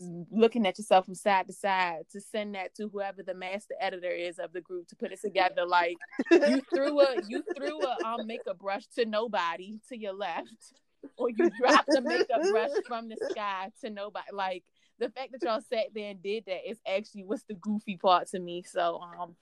[0.00, 4.10] looking at yourself from side to side to send that to whoever the master editor
[4.10, 5.96] is of the group to put it together like
[6.30, 10.72] you threw a you threw a um, makeup brush to nobody to your left,
[11.16, 14.28] or you dropped a makeup brush from the sky to nobody.
[14.32, 14.64] Like
[14.98, 18.28] the fact that y'all sat there and did that is actually what's the goofy part
[18.28, 18.62] to me.
[18.62, 19.34] So um,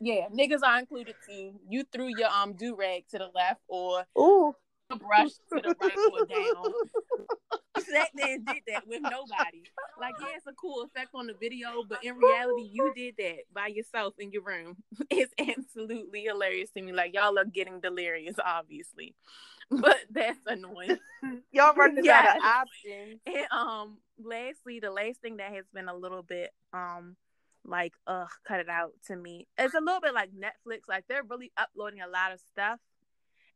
[0.00, 1.52] yeah, niggas are included too.
[1.68, 4.54] You threw your um do rag to the left or Ooh.
[4.90, 6.72] a brush to the right or down.
[7.78, 9.62] You sat there and did that with nobody.
[10.00, 13.38] Like, yeah, it's a cool effect on the video, but in reality, you did that
[13.52, 14.76] by yourself in your room.
[15.10, 16.92] It's absolutely hilarious to me.
[16.92, 19.14] Like, y'all are getting delirious, obviously,
[19.70, 20.98] but that's annoying.
[21.52, 22.28] Y'all running Yes.
[22.28, 23.20] out of options.
[23.26, 27.16] And um, lastly, the last thing that has been a little bit um,
[27.64, 29.46] like, ugh, cut it out to me.
[29.58, 30.80] It's a little bit like Netflix.
[30.88, 32.78] Like, they're really uploading a lot of stuff,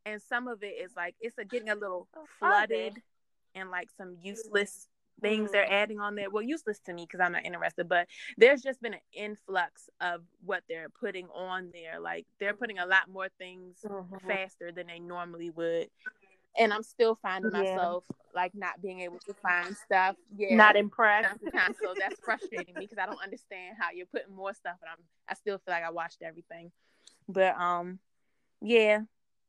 [0.05, 2.07] and some of it is like it's a, getting a little
[2.39, 3.01] flooded
[3.55, 4.87] and like some useless
[5.21, 6.29] things they're adding on there.
[6.29, 10.21] Well, useless to me because I'm not interested, but there's just been an influx of
[10.43, 11.99] what they're putting on there.
[11.99, 14.21] Like they're putting a lot more things Mhm.
[14.27, 15.89] faster than they normally would.
[16.57, 17.59] And I'm still finding Yeah.
[17.59, 20.15] myself like not being able to find stuff.
[20.35, 20.55] Yeah.
[20.55, 21.39] Not impressed.
[21.81, 25.03] so that's frustrating me because I don't understand how you're putting more stuff and I'm
[25.29, 26.71] I still feel like I watched everything.
[27.29, 27.99] But um
[28.61, 29.01] yeah,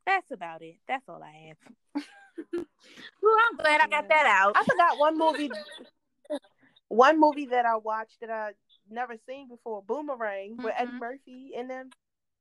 [0.07, 0.77] that's about it.
[0.87, 2.05] That's all I have.
[2.53, 4.57] well, I'm glad I got that out.
[4.57, 5.51] I forgot one movie.
[6.89, 8.53] One movie that I watched that I
[8.91, 10.99] never seen before, Boomerang, with Eddie Mhm.
[11.01, 11.91] Murphy and them.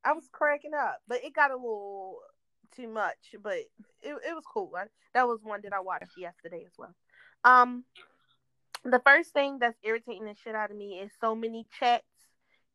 [0.04, 2.20] I was cracking up, but it got a little
[2.76, 3.36] too much.
[3.42, 3.60] But
[4.02, 4.74] it, it was cool.
[4.78, 6.94] I, that was one that I watched yesterday as well.
[7.46, 7.86] Um,
[8.84, 12.04] the first thing that's irritating the shit out of me is so many chats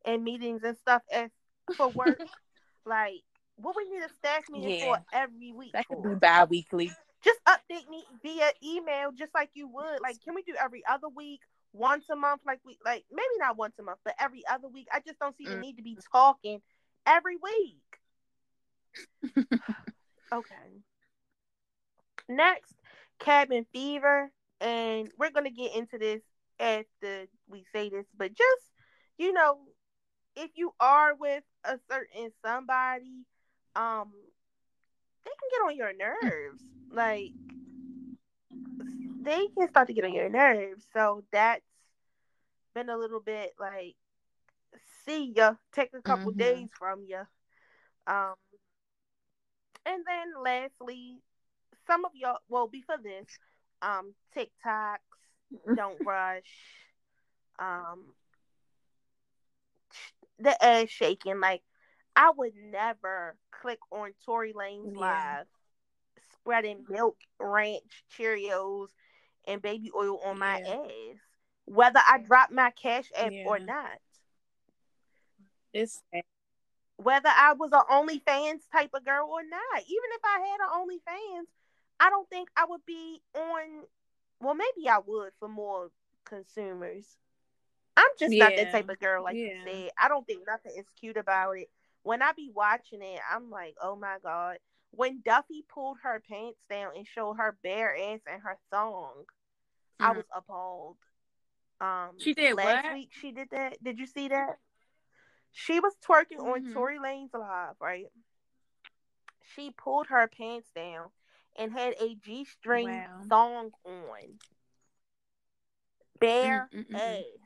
[0.05, 1.29] and meetings and stuff as
[1.77, 2.19] for work.
[2.85, 3.21] like,
[3.57, 4.85] what we need a staff meeting Yeah.
[4.85, 5.73] for every week?
[5.73, 6.91] That could be bi-weekly.
[7.23, 10.01] Just update me via email just like you would.
[10.01, 11.41] Like can we do every other week
[11.73, 12.41] once a month?
[12.45, 14.87] Like we like maybe not once a month but every other week.
[14.93, 15.61] I just don't see the Mm.
[15.61, 16.61] need to be talking
[17.05, 17.81] every week.
[20.31, 20.83] Okay.
[22.27, 22.75] Next
[23.19, 24.31] cabin fever.
[24.61, 26.21] And we're gonna get into this
[26.59, 28.63] after we say this but just
[29.17, 29.59] you know
[30.35, 33.25] if you are with a certain somebody
[33.75, 34.11] um
[35.29, 36.63] they can get on your nerves.
[36.91, 37.33] Like
[39.23, 40.85] they can start to get on your nerves.
[40.93, 41.65] So that's
[42.75, 43.95] been a little bit like
[45.05, 46.33] see ya take a couple Mhm.
[46.33, 47.25] days from ya.
[48.07, 48.35] Um
[49.85, 51.21] and then lastly
[51.87, 53.27] some of y'all well before this
[53.81, 54.99] um tiktoks
[55.75, 56.53] don't rush
[57.59, 58.13] um
[60.39, 61.61] the ass shaking like
[62.15, 64.99] i would never click on Tory Lanez Yeah.
[64.99, 65.47] live
[66.33, 68.89] spreading milk ranch cheerios
[69.47, 70.73] and baby oil on my Yeah.
[70.75, 71.17] ass
[71.65, 73.99] whether i drop my cash app or not
[75.73, 76.01] It's
[76.97, 79.81] whether I was an OnlyFans type of girl or not.
[79.83, 81.45] Even if I had an OnlyFans,
[81.99, 83.85] I don't think I would be on.
[84.41, 85.91] Well, maybe I would for more
[86.25, 87.05] consumers.
[87.95, 89.91] I'm just not that type of girl, like you said.
[90.01, 91.69] I don't think nothing is cute about it.
[92.03, 94.57] When I be watching it, I'm like, oh my god.
[94.91, 99.25] When Duffy pulled her pants down and showed her bare ass and her thong,
[99.99, 100.15] I Mhm.
[100.15, 100.97] was appalled.
[101.81, 102.85] Um, She did last what?
[102.89, 103.09] week.
[103.13, 103.83] She did that.
[103.83, 104.57] Did you see that?
[105.51, 106.73] She was twerking on Mhm.
[106.73, 108.07] Tory Lanez live, right?
[109.55, 111.09] She pulled her pants down
[111.57, 113.25] and had a G string Wow.
[113.29, 114.39] thong on,
[116.19, 117.25] bare Mm, mm, mm, mm.
[117.35, 117.39] ass.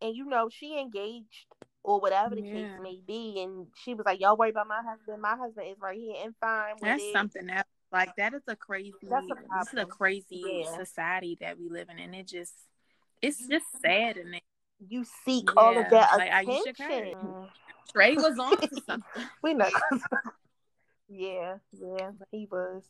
[0.00, 1.46] and you know she engaged
[1.82, 2.52] or whatever the Yeah.
[2.52, 5.22] case may be, and she was like, "Y'all worry about my husband.
[5.22, 7.66] My husband is right here and fine That's it." something else.
[7.92, 8.92] Like that is a crazy.
[9.02, 10.26] That's a this is a crazy
[10.64, 10.76] Yeah.
[10.76, 12.54] society that we live in, and it just
[13.22, 14.16] it's just sad.
[14.16, 14.42] And it,
[14.88, 17.34] You seek all of that like attention.
[17.92, 19.22] Trey was on to something.
[19.42, 19.68] we know.
[21.08, 22.84] yeah, yeah, he was.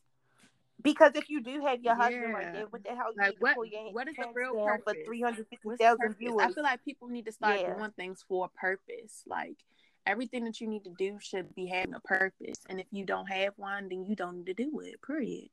[0.82, 2.52] Because if you do have your husband right Yeah.
[2.52, 5.06] there, what the hell Like, what- what is the real down for purpose?
[5.06, 6.16] three hundred fifty thousand purpose?
[6.18, 6.42] viewers?
[6.42, 7.74] I feel like people need to start Yeah.
[7.74, 9.22] doing things for a purpose.
[9.26, 9.58] Like
[10.06, 12.64] everything that you need to do should be having a purpose.
[12.68, 15.02] And if you don't have one, then you don't need to do it.
[15.02, 15.50] Period.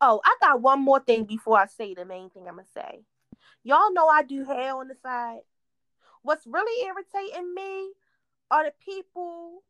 [0.00, 3.04] Oh, I got one more thing before I say the main thing I'm gonna say.
[3.62, 5.40] Y'all know I do hair on the side.
[6.22, 7.92] What's really irritating me
[8.50, 9.62] are the people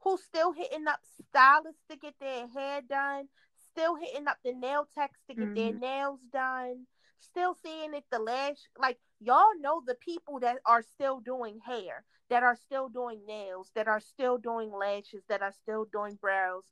[0.00, 4.86] who still hitting up stylists to get their hair done, still hitting up the nail
[4.94, 5.78] techs to get their Mhm.
[5.78, 6.86] nails done,
[7.18, 12.04] still seeing if the lash like y'all know the people that are still doing hair,
[12.28, 16.64] that are still doing nails, that are still doing lashes, that are still doing brows.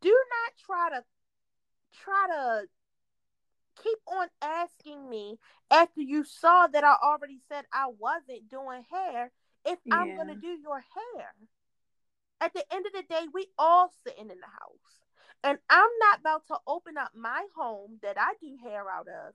[0.00, 1.04] Do not try to
[1.92, 2.68] try to
[3.82, 5.38] keep on asking me
[5.70, 9.32] after you saw that I already said I wasn't doing hair
[9.64, 11.34] if I'm gonna do your hair.
[12.42, 15.00] At the end of the day, we all sitting in the house.
[15.44, 19.34] And I'm not about to open up my home that I do hair out of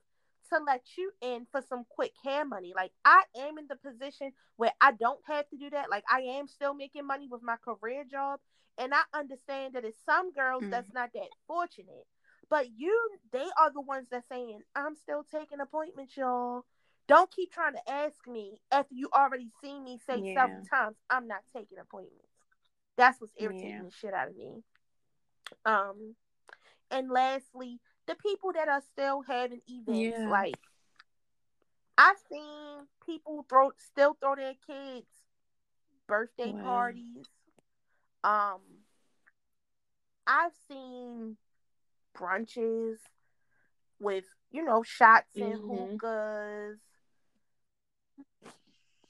[0.50, 2.74] to let you in for some quick hair money.
[2.76, 5.90] Like I am in the position where I don't have to do that.
[5.90, 8.40] Like I am still making money with my career job.
[8.78, 10.70] And I understand that it's some girls Mm.
[10.70, 12.06] that's not that fortunate.
[12.50, 16.64] But you, they are the ones that saying, I'm still taking appointments, y'all.
[17.08, 20.34] Don't keep trying to ask me after you already seen me say Yeah.
[20.34, 22.27] several times, I'm not taking appointments.
[22.98, 23.82] That's what's irritating Yeah.
[23.84, 24.62] the shit out of me.
[25.64, 26.16] Um,
[26.90, 30.28] and lastly, the people that are still having events, Yeah.
[30.28, 30.58] like
[31.96, 35.06] I've seen people throw still throw their kids
[36.06, 36.62] birthday Wow.
[36.64, 37.26] parties.
[38.24, 38.60] Um,
[40.26, 41.36] I've seen
[42.16, 42.98] brunches
[44.00, 45.92] with you know shots and Mhm.
[45.92, 46.78] hookahs,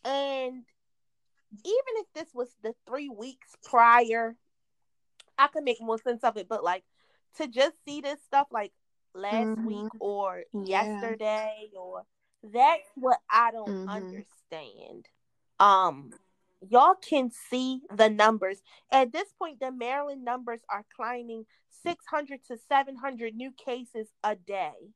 [0.05, 0.65] and
[1.53, 4.37] even if this was the three weeks prior,
[5.39, 6.49] I could make more sense of it.
[6.49, 6.85] But like
[7.37, 8.73] to just see this stuff like
[9.15, 9.65] last Mhm.
[9.65, 10.65] week or Yeah.
[10.65, 12.05] yesterday or
[12.43, 13.89] that's what I don't Mhm.
[13.89, 15.09] understand.
[15.59, 16.13] Um
[16.69, 18.63] y'all can see the numbers.
[18.91, 24.93] At this point the Maryland numbers are climbing 600 to 700 new cases a day.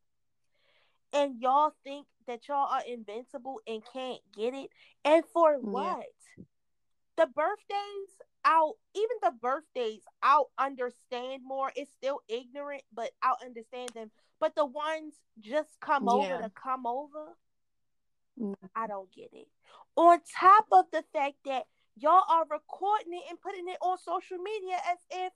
[1.13, 4.71] And y'all think that y'all are invincible and can't get it?
[5.05, 6.07] And for what?
[7.17, 8.09] The birthdays,
[8.45, 11.71] I'll even the birthdays, I'll understand more.
[11.77, 14.11] It's still ignorant, but I'll understand them.
[14.41, 17.37] But the ones just come over to come over,
[18.41, 18.57] Mm.
[18.75, 19.49] I don't get it.
[19.97, 21.65] On top of the fact that
[21.97, 25.33] y'all are recording it and putting it on social media as if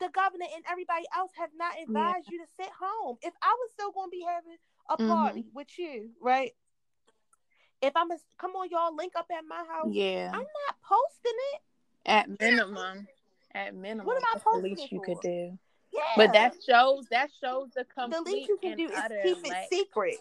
[0.00, 3.16] the governor and everybody else have not advised you to sit home.
[3.22, 5.56] If I was still going to be having a party mm-hmm.
[5.56, 6.52] with you, right?
[7.80, 9.88] If I'm a, come on, y'all link up at my house.
[9.90, 10.30] Yeah.
[10.32, 11.60] I'm not posting it.
[12.06, 13.06] At minimum.
[13.54, 14.06] At minimum.
[14.06, 15.58] What am I that's the least you could do.
[15.92, 19.38] Yeah, But that shows that shows the complete the least you can do is keep
[19.44, 20.16] it secret.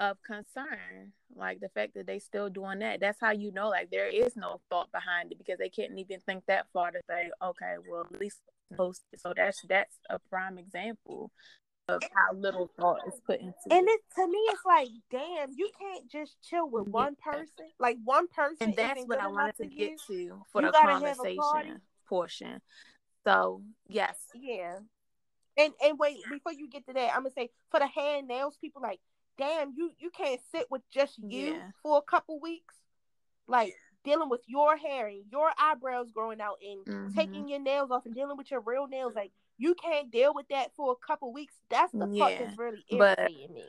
[0.00, 1.12] of concern.
[1.36, 3.00] Like the fact that they still doing that.
[3.00, 6.20] That's how you know like there is no thought behind it because they can't even
[6.20, 8.38] think that far to say, okay, well at least
[8.76, 9.20] post it.
[9.20, 11.30] So that's that's a prime example
[11.88, 13.90] of how little thought is put into And it.
[13.90, 17.46] it to me, it's like, damn, you can't just chill with one person.
[17.78, 20.28] Like one person, And that's what I wanted to get you.
[20.28, 21.36] to for You the gotta have a party.
[21.36, 22.60] conversation portion.
[23.24, 24.16] So yes.
[24.34, 24.78] Yeah.
[25.56, 28.28] And and wait, before you get to that, I'm gonna say for the hair and
[28.28, 29.00] nails people, like,
[29.38, 31.70] damn, you you can't sit with just you Yeah.
[31.82, 32.74] for a couple weeks,
[33.46, 33.72] like
[34.04, 37.14] dealing with your hair and your eyebrows growing out and Mhm.
[37.14, 40.48] taking your nails off and dealing with your real nails, like you can't deal with
[40.48, 41.54] that for a couple weeks.
[41.68, 43.64] That's the part Yeah, that's really but- irritating me.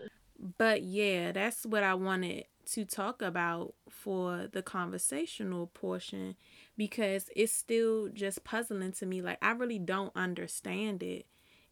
[0.58, 6.36] But yeah, that's what I wanted to talk about for the conversational portion
[6.78, 9.21] because it's still just puzzling to me.
[9.21, 11.25] Like I really don't understand it.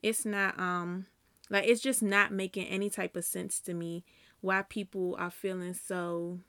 [0.04, 1.06] It's not um
[1.50, 4.04] like it's just not making any type of sense to me
[4.42, 6.40] why people are feeling so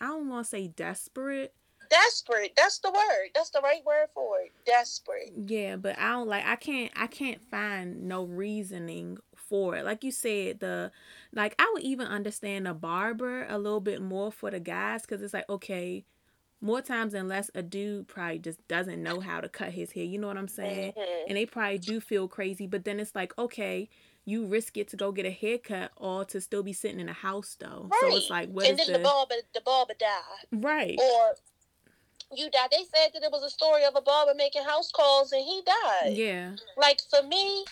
[0.00, 1.54] I don't want to say desperate.
[1.90, 2.52] Desperate.
[2.56, 3.30] That's the word.
[3.34, 4.52] That's the right word for it.
[4.66, 5.32] Desperate.
[5.46, 9.84] Yeah, but I don't like I can't I can't find no reasoning for it.
[9.84, 10.90] Like you said, the
[11.32, 15.22] like I would even understand a barber a little bit more for the guys because
[15.22, 16.04] it's like okay,
[16.60, 20.04] more times than less a dude probably just doesn't know how to cut his hair.
[20.04, 20.92] You know what I'm saying?
[20.92, 21.24] Mhm.
[21.28, 23.88] And they probably do feel crazy, but then it's like okay,
[24.24, 27.14] you risk it to go get a haircut or to still be sitting in a
[27.14, 27.88] house though.
[27.90, 27.98] Right.
[28.00, 30.98] So it's like what and is then the, the barber, the barber die, right?
[31.00, 31.34] or
[32.34, 32.68] you die.
[32.70, 35.62] They said that it was a story of a barber making house calls and he
[35.64, 36.16] died.
[36.16, 36.56] Yeah.
[36.76, 37.64] Like for me,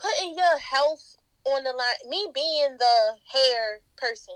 [0.00, 4.34] putting your health on the line, me being the hair person,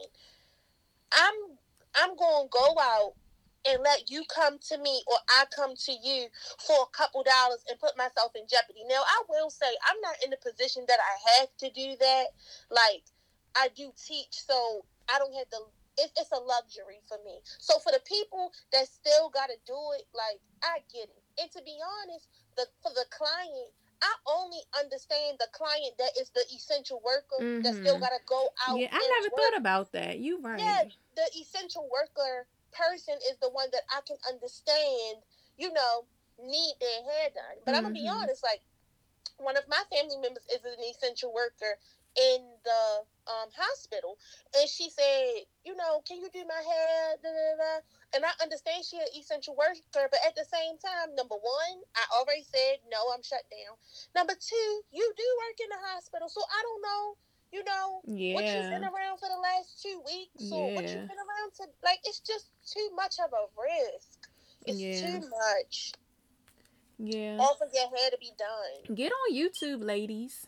[1.13, 1.57] I'm
[1.95, 3.15] I'm gonna go out
[3.69, 6.27] and let you come to me or I come to you
[6.65, 8.85] for a couple dollars and put myself in jeopardy.
[8.89, 12.27] Now I will say I'm not in the position that I have to do that.
[12.71, 13.03] Like
[13.57, 15.59] I do teach, so I don't have to.
[15.99, 17.41] It's, it's a luxury for me.
[17.59, 21.23] So for the people that still got to do it, like I get it.
[21.41, 23.73] And to be honest, the for the client,
[24.03, 28.01] I only understand the client that is the essential worker that still Mhm.
[28.01, 28.79] got to go out.
[28.79, 29.37] Yeah, I never work.
[29.37, 30.19] thought about that.
[30.19, 30.61] You right.
[30.61, 30.85] Yeah,
[31.17, 35.25] the essential worker person is the one that I can understand,
[35.57, 36.07] you know,
[36.39, 37.57] need their hair done.
[37.65, 38.61] But I'm gonna be honest, like
[39.39, 41.79] one of my family members is an essential worker
[42.17, 42.83] in the
[43.29, 44.17] um, hospital,
[44.57, 47.17] and she said, you know, can you do my hair?
[47.21, 47.73] Da, da, da.
[48.15, 52.05] And I understand she an essential worker, but at the same time, number one, I
[52.17, 53.77] already said no, I'm shut down.
[54.15, 57.03] Number two, you do work in the hospital, so I don't know,
[57.53, 58.01] you know,
[58.35, 61.65] what you've been around for the last two weeks or what you've been around to
[61.85, 64.29] like it's just too much of a risk
[64.67, 65.01] it's Yeah.
[65.01, 65.93] too much
[66.99, 67.37] Yeah.
[67.39, 70.47] all for your hair to be done Get on YouTube, ladies.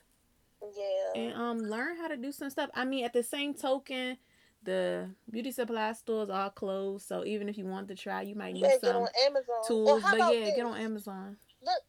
[0.63, 2.71] Yeah and um learn how to do some stuff.
[2.75, 4.17] I mean, at the same token,
[4.63, 8.55] the beauty supply stores are closed, so even if you want to try, you might
[8.55, 9.07] need yeah get some
[9.67, 10.03] tools.
[10.03, 11.37] how But yeah, get on Amazon.
[11.63, 11.83] look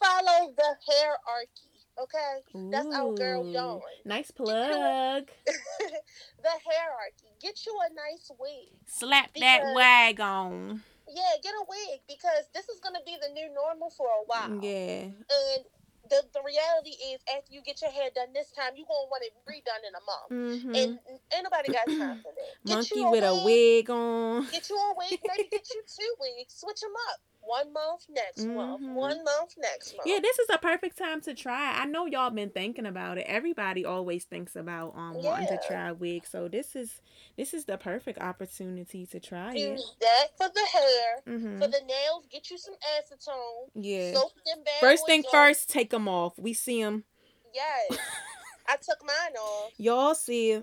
[0.00, 1.68] follow the hierarchy
[2.00, 3.80] okay That's our girl Ooh, Dawn.
[4.04, 5.28] Nice plug.
[5.46, 10.82] the hierarchy get you a nice wig Slap that Because- wag on.
[11.08, 14.22] yeah get a wig because this is going to be the new normal for a
[14.26, 15.02] while Yeah.
[15.10, 15.64] and
[16.12, 19.10] the, the reality is after you get your hair done this time you're going to
[19.10, 22.52] want it redone in a month hmm And ain't nobody got time for that.
[22.68, 24.46] Get Monkey you with a wig on.
[24.52, 26.52] Get you a wig, maybe get you two wigs.
[26.52, 27.18] Switch them up.
[27.44, 28.80] One month, next month.
[28.82, 28.94] Mhm.
[28.94, 30.06] One month, next month.
[30.06, 31.76] Yeah, this is a perfect time to try.
[31.76, 33.26] I know y'all been thinking about it.
[33.26, 36.24] Everybody always thinks about um wanting to try a wig.
[36.26, 37.00] So this is
[37.36, 39.80] this is the perfect opportunity to try it.
[40.00, 41.22] that for the hair.
[41.26, 43.70] hmm For the nails, get you some acetone.
[43.74, 44.14] Yeah.
[44.14, 46.38] Soak them bad First thing first, take them off.
[46.38, 47.04] We see them.
[47.52, 47.98] Yes.
[48.68, 49.72] I took mine off.
[49.76, 50.54] Y'all see.
[50.54, 50.58] I,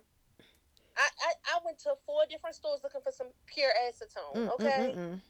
[0.97, 4.35] I, I went to four different stores looking for some pure acetone.
[4.35, 4.95] Mm, mm, Okay.
[4.95, 5.21] mm, mm.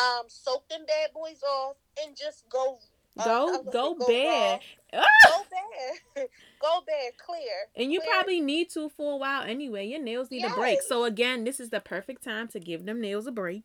[0.00, 2.78] Um, soak them bad boys off and just go.
[3.18, 4.60] uh, I Go, go bad.
[4.92, 5.02] Ah!
[5.26, 6.28] Go bad.
[6.62, 7.10] go bare.
[7.24, 7.66] Clear.
[7.76, 8.10] And you Clear.
[8.12, 9.86] probably need to for a while anyway.
[9.88, 10.80] Your nails need a break.
[10.82, 13.64] So again, this is the perfect time to give them nails a break.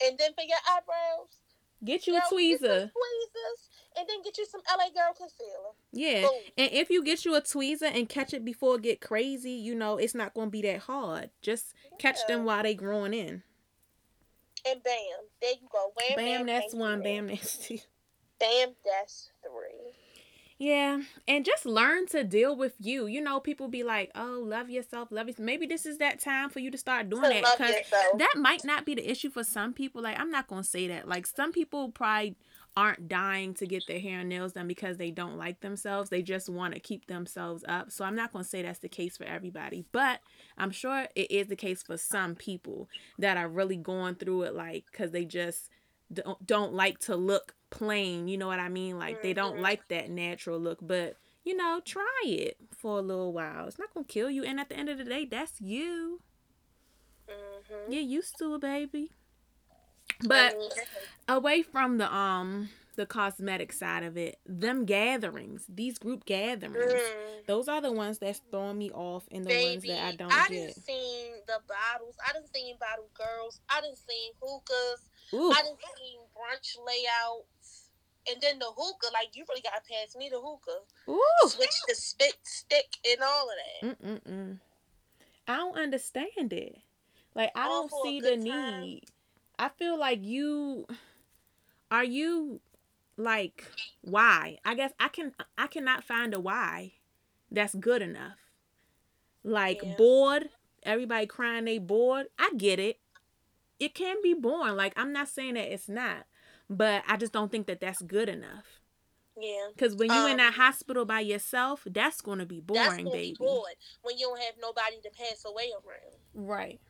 [0.00, 1.28] And then for your eyebrows,
[1.84, 2.90] Get you Girl, a tweezer.
[2.90, 5.74] tweezers, and then get you some LA Girl concealer.
[5.92, 6.22] Yeah.
[6.22, 6.40] Boom.
[6.56, 9.76] And if you get you a tweezer and catch it before it get crazy, you
[9.76, 11.30] know, it's not going to be that hard.
[11.40, 13.42] Just catch them while they growing in.
[14.66, 14.94] And bam,
[15.40, 15.92] there you go.
[15.94, 17.00] Wham, Bam, bam, that's one.
[17.00, 17.26] ma'am.
[17.26, 17.78] Bam, that's two.
[18.40, 19.92] Bam, that's three.
[20.60, 23.06] Yeah, and just learn to deal with you.
[23.06, 26.50] You know, people be like, "Oh, love yourself, love yourself." Maybe this is that time
[26.50, 27.74] for you to start doing To that because
[28.18, 30.02] that might not be the issue for some people.
[30.02, 31.06] Like, I'm not gonna say that.
[31.06, 32.34] Like, some people probably
[32.78, 36.10] aren't dying to get their hair and nails done because they don't like themselves.
[36.10, 37.90] They just want to keep themselves up.
[37.90, 40.20] So I'm not gonna say that's the case for everybody, but
[40.56, 44.54] I'm sure it is the case for some people that are really going through it,
[44.54, 45.70] like, because they just
[46.12, 48.28] don't don't like to look plain.
[48.28, 48.96] You know what I mean?
[48.96, 49.62] Like, they don't Mhm.
[49.62, 53.66] like that natural look, but you know, try it for a little while.
[53.66, 56.20] It's not gonna kill you, and at the end of the day, that's you.
[57.28, 57.90] Mm-hmm.
[57.90, 59.10] Get used to it, baby.
[60.24, 60.56] But
[61.28, 67.46] away from the um the cosmetic side of it, them gatherings, these group gatherings, Mm.
[67.46, 70.48] those are the ones that's throwing me off and the ones that I don't I
[70.48, 70.74] get.
[70.74, 72.16] done seen the bottles.
[72.28, 73.60] I done seen bottle girls.
[73.70, 75.10] I didn't seen hookahs.
[75.32, 77.90] Ooh, I done seen brunch layouts.
[78.30, 80.82] And then the hookah, like you really gotta pass me the hookah.
[81.08, 81.48] ooh.
[81.48, 83.54] Switch the spit stick and all of
[84.02, 84.02] that.
[84.02, 84.58] Mm-mm-mm.
[85.46, 86.78] I don't understand it.
[87.36, 88.82] Like I All don't see the time.
[88.82, 89.04] need.
[89.58, 90.86] I feel like you
[91.90, 92.60] are you
[93.16, 93.64] like
[94.02, 94.58] why?
[94.64, 96.92] I guess I can I cannot find a why
[97.50, 98.38] that's good enough.
[99.44, 99.94] Like Yeah.
[99.96, 100.50] bored,
[100.82, 102.26] everybody crying they bored.
[102.38, 102.98] I get it.
[103.80, 104.76] It can be boring.
[104.76, 106.26] Like I'm not saying that it's not,
[106.68, 108.64] but I just don't think that that's good enough.
[109.40, 109.68] Yeah.
[109.78, 113.30] Cause when you in that Um, hospital by yourself, that's gonna be That's boring, baby.
[113.30, 116.16] be bored when you don't have nobody to pass away around.
[116.34, 116.80] Right.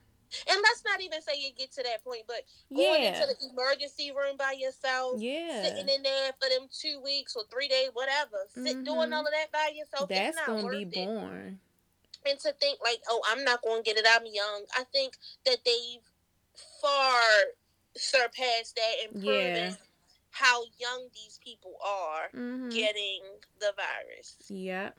[0.48, 2.42] And let's not even say you get to that point, but
[2.74, 3.22] going Yeah.
[3.22, 5.62] into the emergency room by yourself, Yeah.
[5.62, 9.14] sitting in there for them two weeks or three days, whatever, sit doing Mhm.
[9.16, 10.08] all of that by yourself.
[10.08, 11.08] That's not gonna worth be it.
[12.26, 14.06] And to think like, oh, I'm not going to get it.
[14.08, 14.66] I'm young.
[14.76, 16.02] I think that they've
[16.80, 17.22] far
[17.96, 19.76] surpassed that and proven Yeah.
[20.30, 23.22] how young these people are hmm getting
[23.60, 24.36] the virus.
[24.48, 24.98] Yep.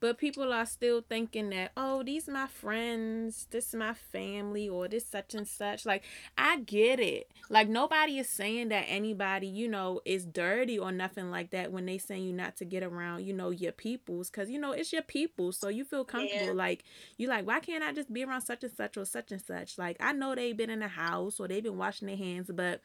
[0.00, 5.04] But people are still thinking that, oh, these my friends, this my family, or this
[5.06, 5.84] such and such.
[5.84, 6.04] Like,
[6.36, 7.30] I get it.
[7.50, 11.86] Like nobody is saying that anybody, you know, is dirty or nothing like that when
[11.86, 14.30] they saying you not to get around, you know, your peoples.
[14.30, 15.52] Cause you know, it's your people.
[15.52, 16.46] So you feel comfortable.
[16.46, 16.52] Yeah.
[16.52, 16.84] Like
[17.16, 19.78] you like, why can't I just be around such and such or such and such?
[19.78, 22.80] Like I know they've been in the house or they've been washing their hands, but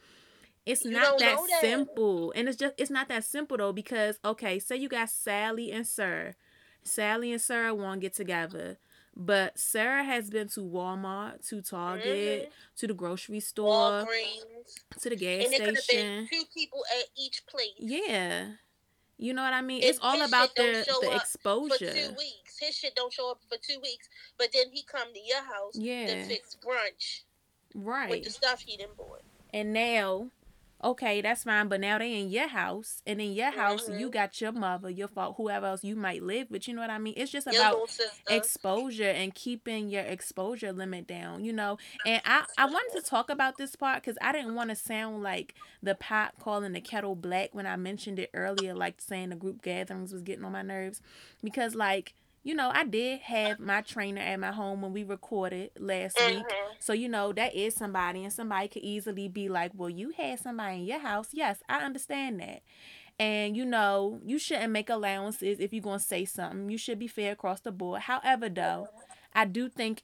[0.65, 1.61] it's You not that that.
[1.61, 2.31] simple.
[2.35, 5.85] And it's just it's not that simple though, because okay, say you got Sally and
[5.85, 6.35] Sir.
[6.83, 8.77] Sally and Sarah won't get together.
[9.15, 12.51] But Sarah has been to Walmart, to Target, mm-hmm.
[12.77, 14.99] to the grocery store, Walgreens.
[15.01, 16.27] to the gas And it have been station.
[16.31, 17.75] two people at each place.
[17.77, 18.47] Yeah.
[19.19, 19.81] You know what I mean?
[19.83, 21.93] And It's all about the the up For exposure.
[21.93, 22.57] two weeks.
[22.59, 24.09] His shit don't show up for two weeks.
[24.39, 26.07] But then he come to your house Yeah.
[26.07, 27.21] to fix brunch
[27.75, 28.09] Right.
[28.09, 29.21] with the stuff he didn't bought.
[29.53, 30.31] And now,
[30.83, 31.67] okay, that's fine.
[31.69, 34.11] But now they in your house, and in your house you Mhm.
[34.11, 36.67] got your mother, your fa- whoever else you might live with.
[36.67, 37.13] You know what I mean?
[37.17, 37.81] It's just Your about
[38.27, 43.29] exposure and keeping your exposure limit down you know and i i wanted to talk
[43.29, 47.15] about this part because i didn't want to sound like the pot calling the kettle
[47.15, 50.61] black when i mentioned it earlier like saying the group gatherings was getting on my
[50.61, 51.01] nerves
[51.43, 52.13] because like
[52.43, 56.37] you know i did have my trainer at my home when we recorded last week
[56.47, 56.75] Mhm.
[56.79, 60.39] so you know that is somebody and somebody could easily be like well you had
[60.39, 62.61] somebody in your house yes i understand that
[63.19, 66.71] and you know, you shouldn't make allowances if you're going to say something.
[66.71, 68.01] You should be fair across the board.
[68.01, 68.87] However, though,
[69.33, 70.01] I do think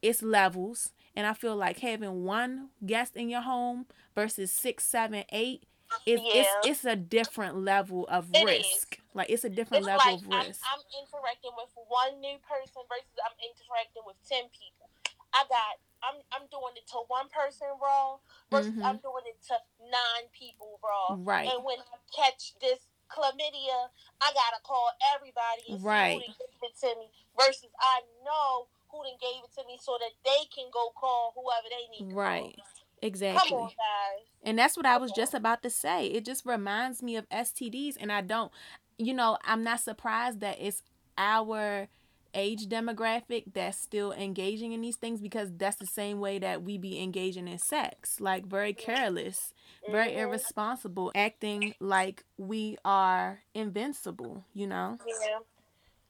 [0.00, 0.92] it's levels.
[1.16, 5.64] And I feel like having one guest in your home versus six, seven, eight
[6.06, 6.30] is Yeah.
[6.34, 8.66] it's it's a different level of It is.
[8.66, 8.98] risk.
[9.14, 10.60] Like it's a different It's level like of I'm, risk.
[10.66, 14.88] I'm interacting with one new person versus I'm interacting with ten people.
[15.34, 18.18] I got I'm I'm doing it to one person raw
[18.50, 18.84] versus Mhm.
[18.84, 19.56] I'm doing it to
[19.88, 21.16] nine people raw.
[21.18, 21.48] Right.
[21.48, 23.90] And when I catch this chlamydia,
[24.20, 26.20] I gotta call everybody and Right.
[26.20, 27.10] see who gave it to me.
[27.38, 31.32] Versus I know who done gave it to me so that they can go call
[31.36, 32.10] whoever they need.
[32.10, 32.56] To Right.
[32.56, 32.81] Call.
[33.02, 33.50] Exactly.
[33.50, 34.26] Come on, guys.
[34.44, 36.06] And that's what I was Come just about to say.
[36.06, 38.50] It just reminds me of STDs, and I don't,
[38.96, 40.82] you know, I'm not surprised that it's
[41.18, 41.88] our
[42.34, 46.78] age demographic that's still engaging in these things because that's the same way that we
[46.78, 49.52] be engaging in sex like very careless,
[49.90, 50.16] very Mhm.
[50.16, 54.96] irresponsible, acting like we are invincible, you know?
[55.06, 55.40] Yeah.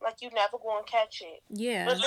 [0.01, 1.43] Like you never gonna catch it.
[1.49, 1.87] Yeah.
[1.87, 1.99] But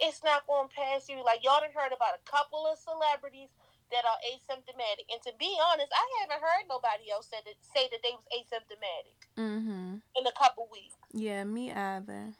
[0.00, 1.22] it's not going to pass you.
[1.24, 3.48] Like y'all done heard about a couple of celebrities
[3.92, 7.88] that are asymptomatic, and to be honest, I haven't heard nobody else say that say
[7.92, 10.02] that they was asymptomatic Mhm.
[10.16, 10.96] in a couple weeks.
[11.12, 12.34] Yeah, me either.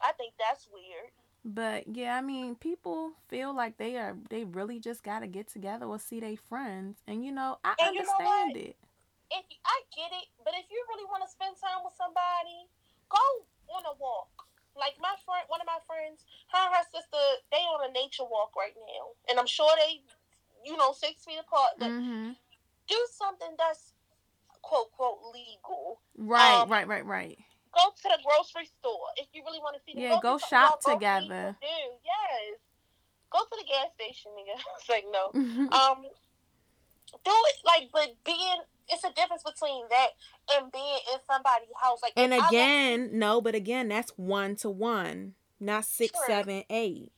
[0.00, 1.10] I think that's weird.
[1.44, 5.48] But yeah, I mean, people feel like they are they really just got to get
[5.48, 7.02] together or see their friends.
[7.06, 8.76] And you know, I And you know understand it.
[9.30, 12.68] If I get it, but if you really want to spend time with somebody,
[13.08, 14.28] go on a walk.
[14.76, 18.24] Like my friend, one of my friends, her and her sister, they on a nature
[18.24, 20.02] walk right now, and I'm sure they,
[20.64, 21.70] you know, six feet apart.
[21.78, 22.36] But Mhm.
[22.86, 23.92] do something that's
[24.62, 26.00] quote quote legal.
[26.16, 27.38] Right, Um, right, right, right.
[27.72, 29.92] go to the grocery store if you really want to see.
[29.98, 31.56] Yeah, go something shop together.
[31.60, 32.58] to Do yes.
[33.30, 34.60] Go to the gas station, nigga.
[34.78, 35.30] it's like no.
[35.32, 35.72] Mhm.
[35.72, 36.02] Um,
[37.24, 40.08] do it like, but being it's a difference between that
[40.52, 42.00] and being in somebody's house.
[42.02, 46.16] Like, and if I let- again, no, but again, that's one to one, not six,
[46.18, 46.26] True.
[46.26, 47.12] seven, eight.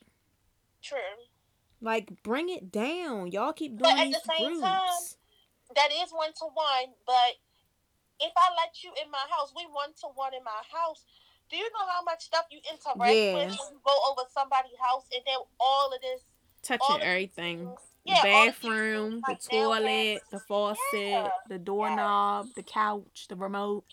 [0.83, 0.99] true.
[1.83, 3.27] Like, bring it down.
[3.33, 4.63] Y'all keep doing But at these the same groups.
[4.63, 5.19] time,
[5.75, 7.33] That is one to one, but
[8.21, 11.05] if I let you in my house, we one to one in my house.
[11.51, 13.35] Do you know how much stuff you interact Yeah.
[13.35, 16.23] with when you go over somebody's house and then all of this
[16.63, 17.67] Touching everything.
[17.67, 21.31] things- The yeah, bathroom, things the like toilet, the faucet, Yeah.
[21.49, 23.85] the doorknob, the couch, the remote.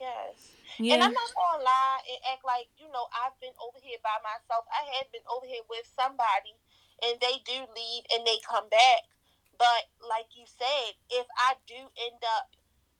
[0.00, 0.52] Yes.
[0.78, 0.94] Yeah.
[0.94, 4.16] And I'm not gonna lie and act like, you know, I've been over here by
[4.22, 4.64] myself.
[4.70, 6.54] I have been over here with somebody
[7.02, 9.02] and they do leave and they come back.
[9.58, 12.50] But like you said, if I do end up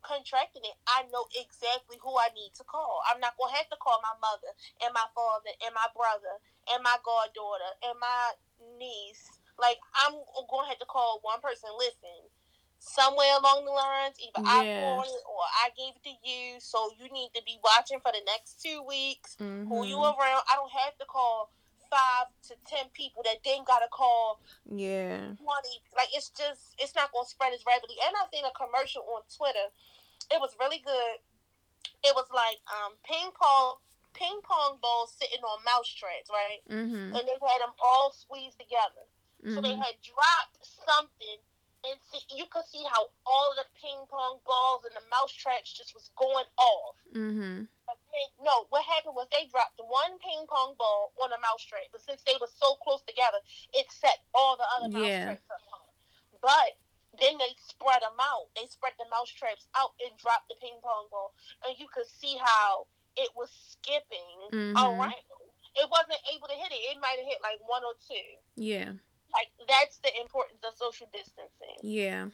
[0.03, 3.01] contracting it, I know exactly who I need to call.
[3.07, 4.51] I'm not gonna have to call my mother
[4.83, 6.35] and my father and my brother
[6.71, 8.35] and my goddaughter and my
[8.79, 9.31] niece.
[9.59, 10.19] Like I'm
[10.51, 11.71] gonna have to call one person.
[11.79, 12.31] Listen,
[12.79, 16.59] somewhere along the lines, either I called it or I gave it to you.
[16.59, 19.37] So you need to be watching for the next two weeks.
[19.39, 20.19] Who you Mhm.
[20.19, 20.43] around?
[20.51, 21.51] I don't have to call
[21.93, 25.37] five to ten people that then gotta call Yeah.
[25.37, 25.77] twenty.
[25.93, 27.97] Like it's just it's not gonna spread as rapidly.
[28.01, 29.69] And I seen a commercial on Twitter.
[30.33, 31.21] It was really good.
[32.03, 33.77] It was like um ping pong
[34.15, 36.61] ping pong balls sitting on mouse traps, right?
[36.69, 37.13] Mhm.
[37.13, 39.05] And they had them all squeezed together.
[39.45, 39.83] So they Mhm.
[39.85, 41.39] had dropped something,
[41.85, 45.73] and see, you could see how all the ping pong balls and the mouse traps
[45.73, 46.97] just was going off.
[47.13, 47.67] Mhm.
[48.41, 52.03] No, what happened was they dropped one ping pong ball on a mouse trap, but
[52.03, 53.39] since they were so close together,
[53.73, 55.25] it set all the other mouse Yeah.
[55.33, 55.89] traps apart.
[56.43, 56.71] But
[57.21, 58.49] then they spread them out.
[58.57, 61.33] They spread the mouse traps out and dropped the ping pong ball,
[61.65, 62.87] and you could see how
[63.17, 64.77] it was skipping Mhm.
[64.77, 65.15] around.
[65.75, 66.83] It wasn't able to hit it.
[66.93, 68.37] It might have hit like one or two.
[68.57, 68.93] Yeah.
[69.33, 71.79] Like that's the importance of social distancing.
[71.83, 72.29] Yeah.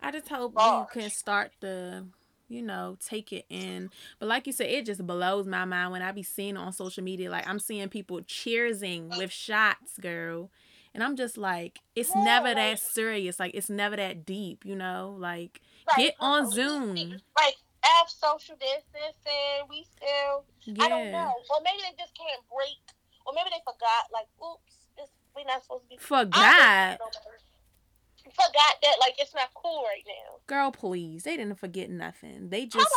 [0.00, 0.94] I just hope Gosh.
[0.94, 2.08] you can start the,
[2.48, 3.90] you know, take it in.
[4.18, 7.02] But like you said, it just blows my mind when I be seeing on social
[7.04, 7.30] media.
[7.30, 10.50] Like I'm seeing people cheersing with shots, girl.
[10.94, 13.38] And I'm just like, it's Yeah, never like- that serious.
[13.38, 15.16] Like it's never that deep, you know?
[15.18, 16.94] Like Like, get on oh, we- Zoom.
[17.36, 19.66] Like have social distancing.
[19.68, 20.84] We still yeah.
[20.84, 21.32] I don't know.
[21.50, 22.78] Or maybe they just can't break.
[23.26, 24.06] Or maybe they forgot.
[24.12, 25.96] Like, oops, this we not supposed to be.
[25.98, 26.98] Forgot.
[28.32, 30.38] Forgot that like it's not cool right now.
[30.46, 31.22] Girl, please.
[31.22, 32.48] They didn't forget nothing.
[32.48, 32.90] They just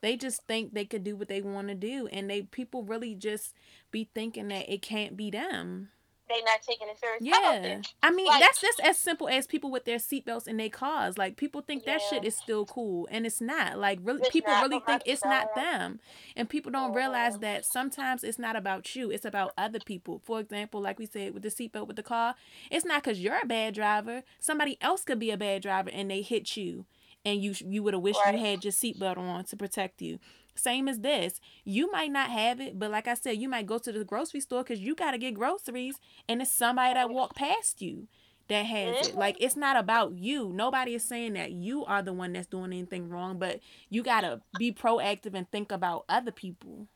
[0.00, 3.14] they just think they could do what they want to do and they people really
[3.14, 3.54] just
[3.90, 5.90] be thinking that it can't be them.
[6.28, 7.20] They not taking it serious.
[7.20, 7.80] Yeah.
[8.02, 11.18] I mean, Like- that's just as simple as people with their seatbelts in their cars.
[11.18, 13.78] Like people think that shit is still cool and it's not.
[13.78, 16.00] Like really It's people really think it's not them.
[16.36, 17.40] And people don't realize Mhm.
[17.42, 20.20] that sometimes it's not about you, it's about other people.
[20.24, 22.34] For example, like we said with the seatbelt with the car,
[22.70, 24.22] it's not cuz you're a bad driver.
[24.38, 26.86] Somebody else could be a bad driver and they hit you
[27.24, 28.34] and you you would have wished Right.
[28.34, 30.18] you had your seatbelt on to protect you.
[30.54, 31.40] Same as this.
[31.64, 34.40] You might not have it, but like I said, you might go to the grocery
[34.40, 35.98] store because you got to get groceries,
[36.28, 38.08] and it's somebody that walked past you
[38.48, 39.14] that has it.
[39.14, 39.44] Like mm-hmm.
[39.44, 40.52] it's not about you.
[40.52, 44.22] Nobody is saying that you are the one that's doing anything wrong, but you got
[44.22, 46.86] to be proactive and think about other people.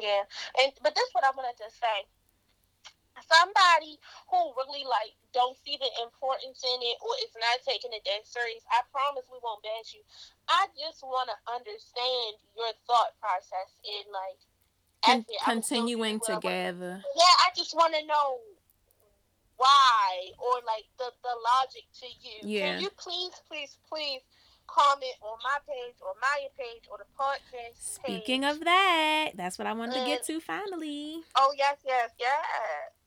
[0.00, 0.22] Yeah,
[0.62, 2.06] and but that's what I wanted to say.
[3.26, 3.98] Somebody
[4.30, 8.26] who really like don't see the importance in it or is not taking it that
[8.26, 10.02] serious, I promise we won't bash you.
[10.48, 14.40] I just want to understand your thought process in like
[15.02, 17.02] Con- as it- I continuing well, together.
[17.02, 18.38] Yeah, I just want to know
[19.56, 22.38] why or like the the logic to you.
[22.42, 22.74] Yeah.
[22.74, 24.22] Can you please, please, please
[24.66, 28.50] comment on my page or my page or the podcast Speaking page?
[28.52, 30.26] of that, that's what I wanted to get mm.
[30.26, 31.22] to finally.
[31.36, 33.01] Oh yes, yes, yes.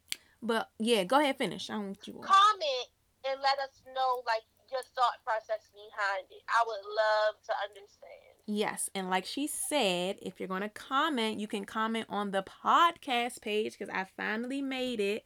[0.46, 1.70] But yeah, go ahead, finish.
[1.70, 2.14] I want you.
[2.22, 2.88] comment
[3.28, 6.44] and let us know like your thought process behind it.
[6.48, 8.36] I would love to understand.
[8.48, 12.44] Yes, and like she said, if you're going to comment, you can comment on the
[12.44, 15.24] podcast page because I finally made it.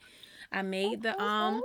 [0.50, 1.62] I made the um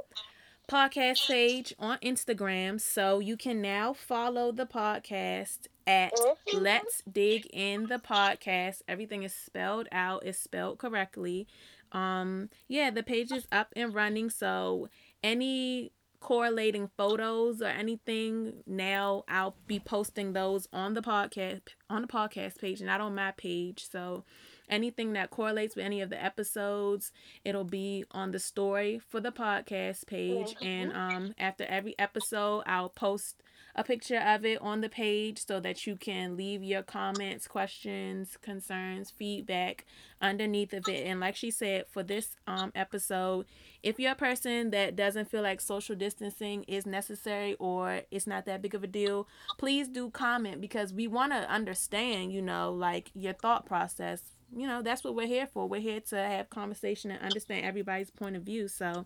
[0.69, 6.61] podcast page on Instagram, so you can now follow the podcast at Mhm.
[6.61, 8.81] Let's Dig in the Podcast.
[8.87, 11.47] Everything is spelled out, is spelled correctly.
[11.95, 14.89] Um, yeah, the page is up and running, so
[15.23, 15.91] any
[16.25, 22.57] correlating photos or anything now I'll be posting those on the podcast on the podcast
[22.57, 23.85] page not on my page.
[23.91, 24.23] So
[24.67, 27.11] anything that correlates with any of the episodes
[27.43, 30.55] it'll be on the story for the podcast page.
[30.63, 33.43] And um after every episode I'll post
[33.76, 38.38] a picture of it on the page so that you can leave your comments questions
[38.41, 39.86] concerns feedback
[40.21, 43.45] underneath of it and like she said for this um episode
[43.86, 48.45] if you're a person that doesn't feel like social distancing is necessary or it's not
[48.45, 49.28] that big of a deal,
[49.59, 54.23] please do comment because we want to understand, you know, like your thought process.
[54.51, 55.69] You know, that's what we're here for.
[55.69, 58.67] We're here to have conversation and understand everybody's point of view.
[58.67, 59.05] So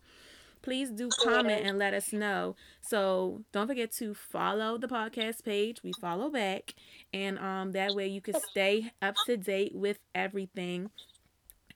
[0.62, 2.56] please do comment and let us know.
[2.82, 5.84] So don't forget to follow the podcast page.
[5.84, 6.74] We follow back.
[7.14, 10.90] And um that way you can stay up to date with everything.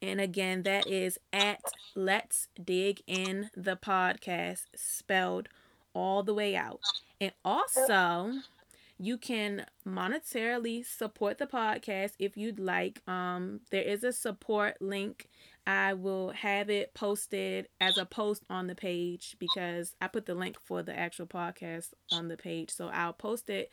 [0.01, 1.61] And again, that is at
[1.95, 5.47] Let's Dig in the Podcast, spelled
[5.93, 6.81] all the way out.
[7.21, 8.33] And also,
[8.97, 13.01] you can monetarily support the podcast if you'd like.
[13.07, 15.27] Um, there is a support link.
[15.65, 20.35] I will have it posted as a post on the page because I put the
[20.35, 22.69] link for the actual podcast on the page.
[22.69, 23.71] So I'll post it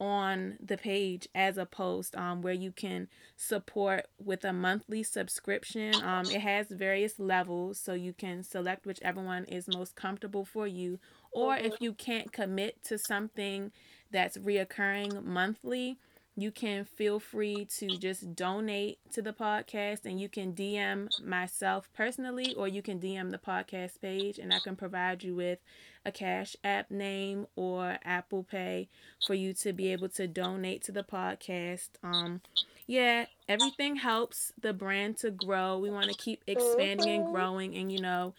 [0.00, 5.94] on the page as a post um, where you can support with a monthly subscription.
[6.02, 10.66] Um, it has various levels, so you can select whichever one is most comfortable for
[10.66, 10.98] you.
[11.32, 13.72] Or if you can't commit to something
[14.10, 15.98] that's reoccurring monthly,
[16.36, 21.90] you can feel free to just donate to the podcast and you can DM myself
[21.92, 25.58] personally or you can DM the podcast page and I can provide you with
[26.04, 28.88] a Cash App name or Apple Pay
[29.26, 31.90] for you to be able to donate to the podcast.
[32.02, 32.40] Um
[32.86, 35.78] yeah, everything helps the brand to grow.
[35.78, 38.34] We want to keep expanding and growing and you know,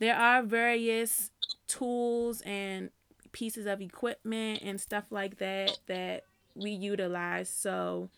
[0.00, 1.30] there are various
[1.66, 2.90] tools and
[3.32, 6.24] pieces of equipment and stuff like that that
[6.54, 7.48] we utilize.
[7.48, 8.10] So,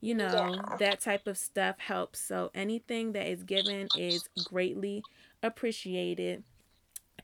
[0.00, 0.76] you know, Yeah.
[0.78, 2.18] that type of stuff helps.
[2.20, 5.02] So, anything that is given is greatly
[5.42, 6.42] appreciated.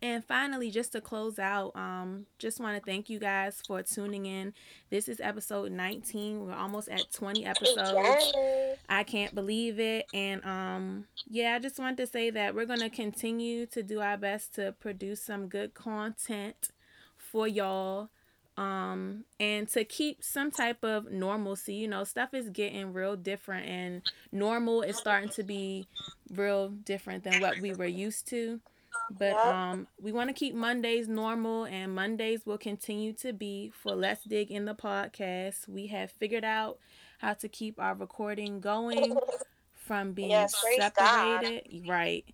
[0.03, 4.27] And finally, just to close out, um, just want to thank you guys for tuning
[4.27, 4.53] in.
[4.91, 6.45] This is episode 19.
[6.45, 8.35] We're almost at 20 episodes.
[8.91, 10.05] I can't believe it.
[10.13, 14.01] And um yeah, I just want to say that we're going to continue to do
[14.01, 16.69] our best to produce some good content
[17.37, 18.09] for y'all
[18.57, 21.75] um and to keep some type of normalcy.
[21.75, 25.87] You know, stuff is getting real different and normal is starting to be
[26.31, 28.61] real different than what we were used to.
[29.11, 33.95] But um we want to keep Mondays normal and Mondays will continue to be for
[33.95, 35.69] Let's Dig in the podcast.
[35.69, 36.79] We have figured out
[37.19, 39.19] how to keep our recording going
[39.75, 41.45] from being Yes, praise God.
[41.45, 41.87] separated.
[41.87, 42.25] Right.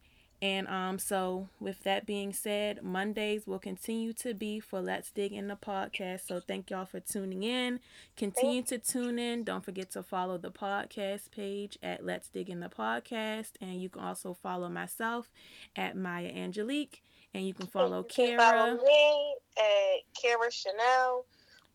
[0.42, 5.32] And um so with that being said, Mondays will continue to be for Let's Dig
[5.32, 6.26] in the podcast.
[6.26, 7.78] So thank y'all for tuning in.
[8.16, 9.44] Continue to tune in.
[9.44, 13.52] Don't forget to follow the podcast page at Let's Dig in the Podcast.
[13.60, 15.30] And you can also follow myself
[15.76, 17.02] at Maya Angelique.
[17.32, 18.84] And you can follow can follow Kara.
[18.84, 21.24] me at Kara Chanel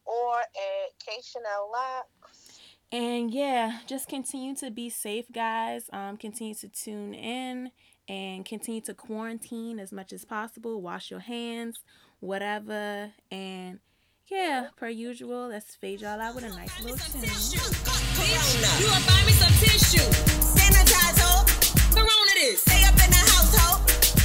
[0.05, 2.59] or at K Chanel Locks.
[2.91, 5.89] And yeah, just continue to be safe, guys.
[5.91, 7.71] Um, continue to tune in
[8.07, 10.81] and continue to quarantine as much as possible.
[10.81, 11.79] Wash your hands,
[12.19, 13.11] whatever.
[13.31, 13.79] And
[14.27, 17.21] yeah, per usual, let's fade y'all out with a nice little tune.
[17.21, 18.71] Corona.
[18.79, 20.09] You will find me some tissue.
[20.41, 21.45] Sanitize, ho.
[21.93, 22.61] Corona this.
[22.61, 23.79] Stay up in the house, ho.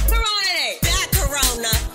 [0.07, 0.79] Corona that.
[0.81, 1.11] Got.
[1.11, 1.92] Corona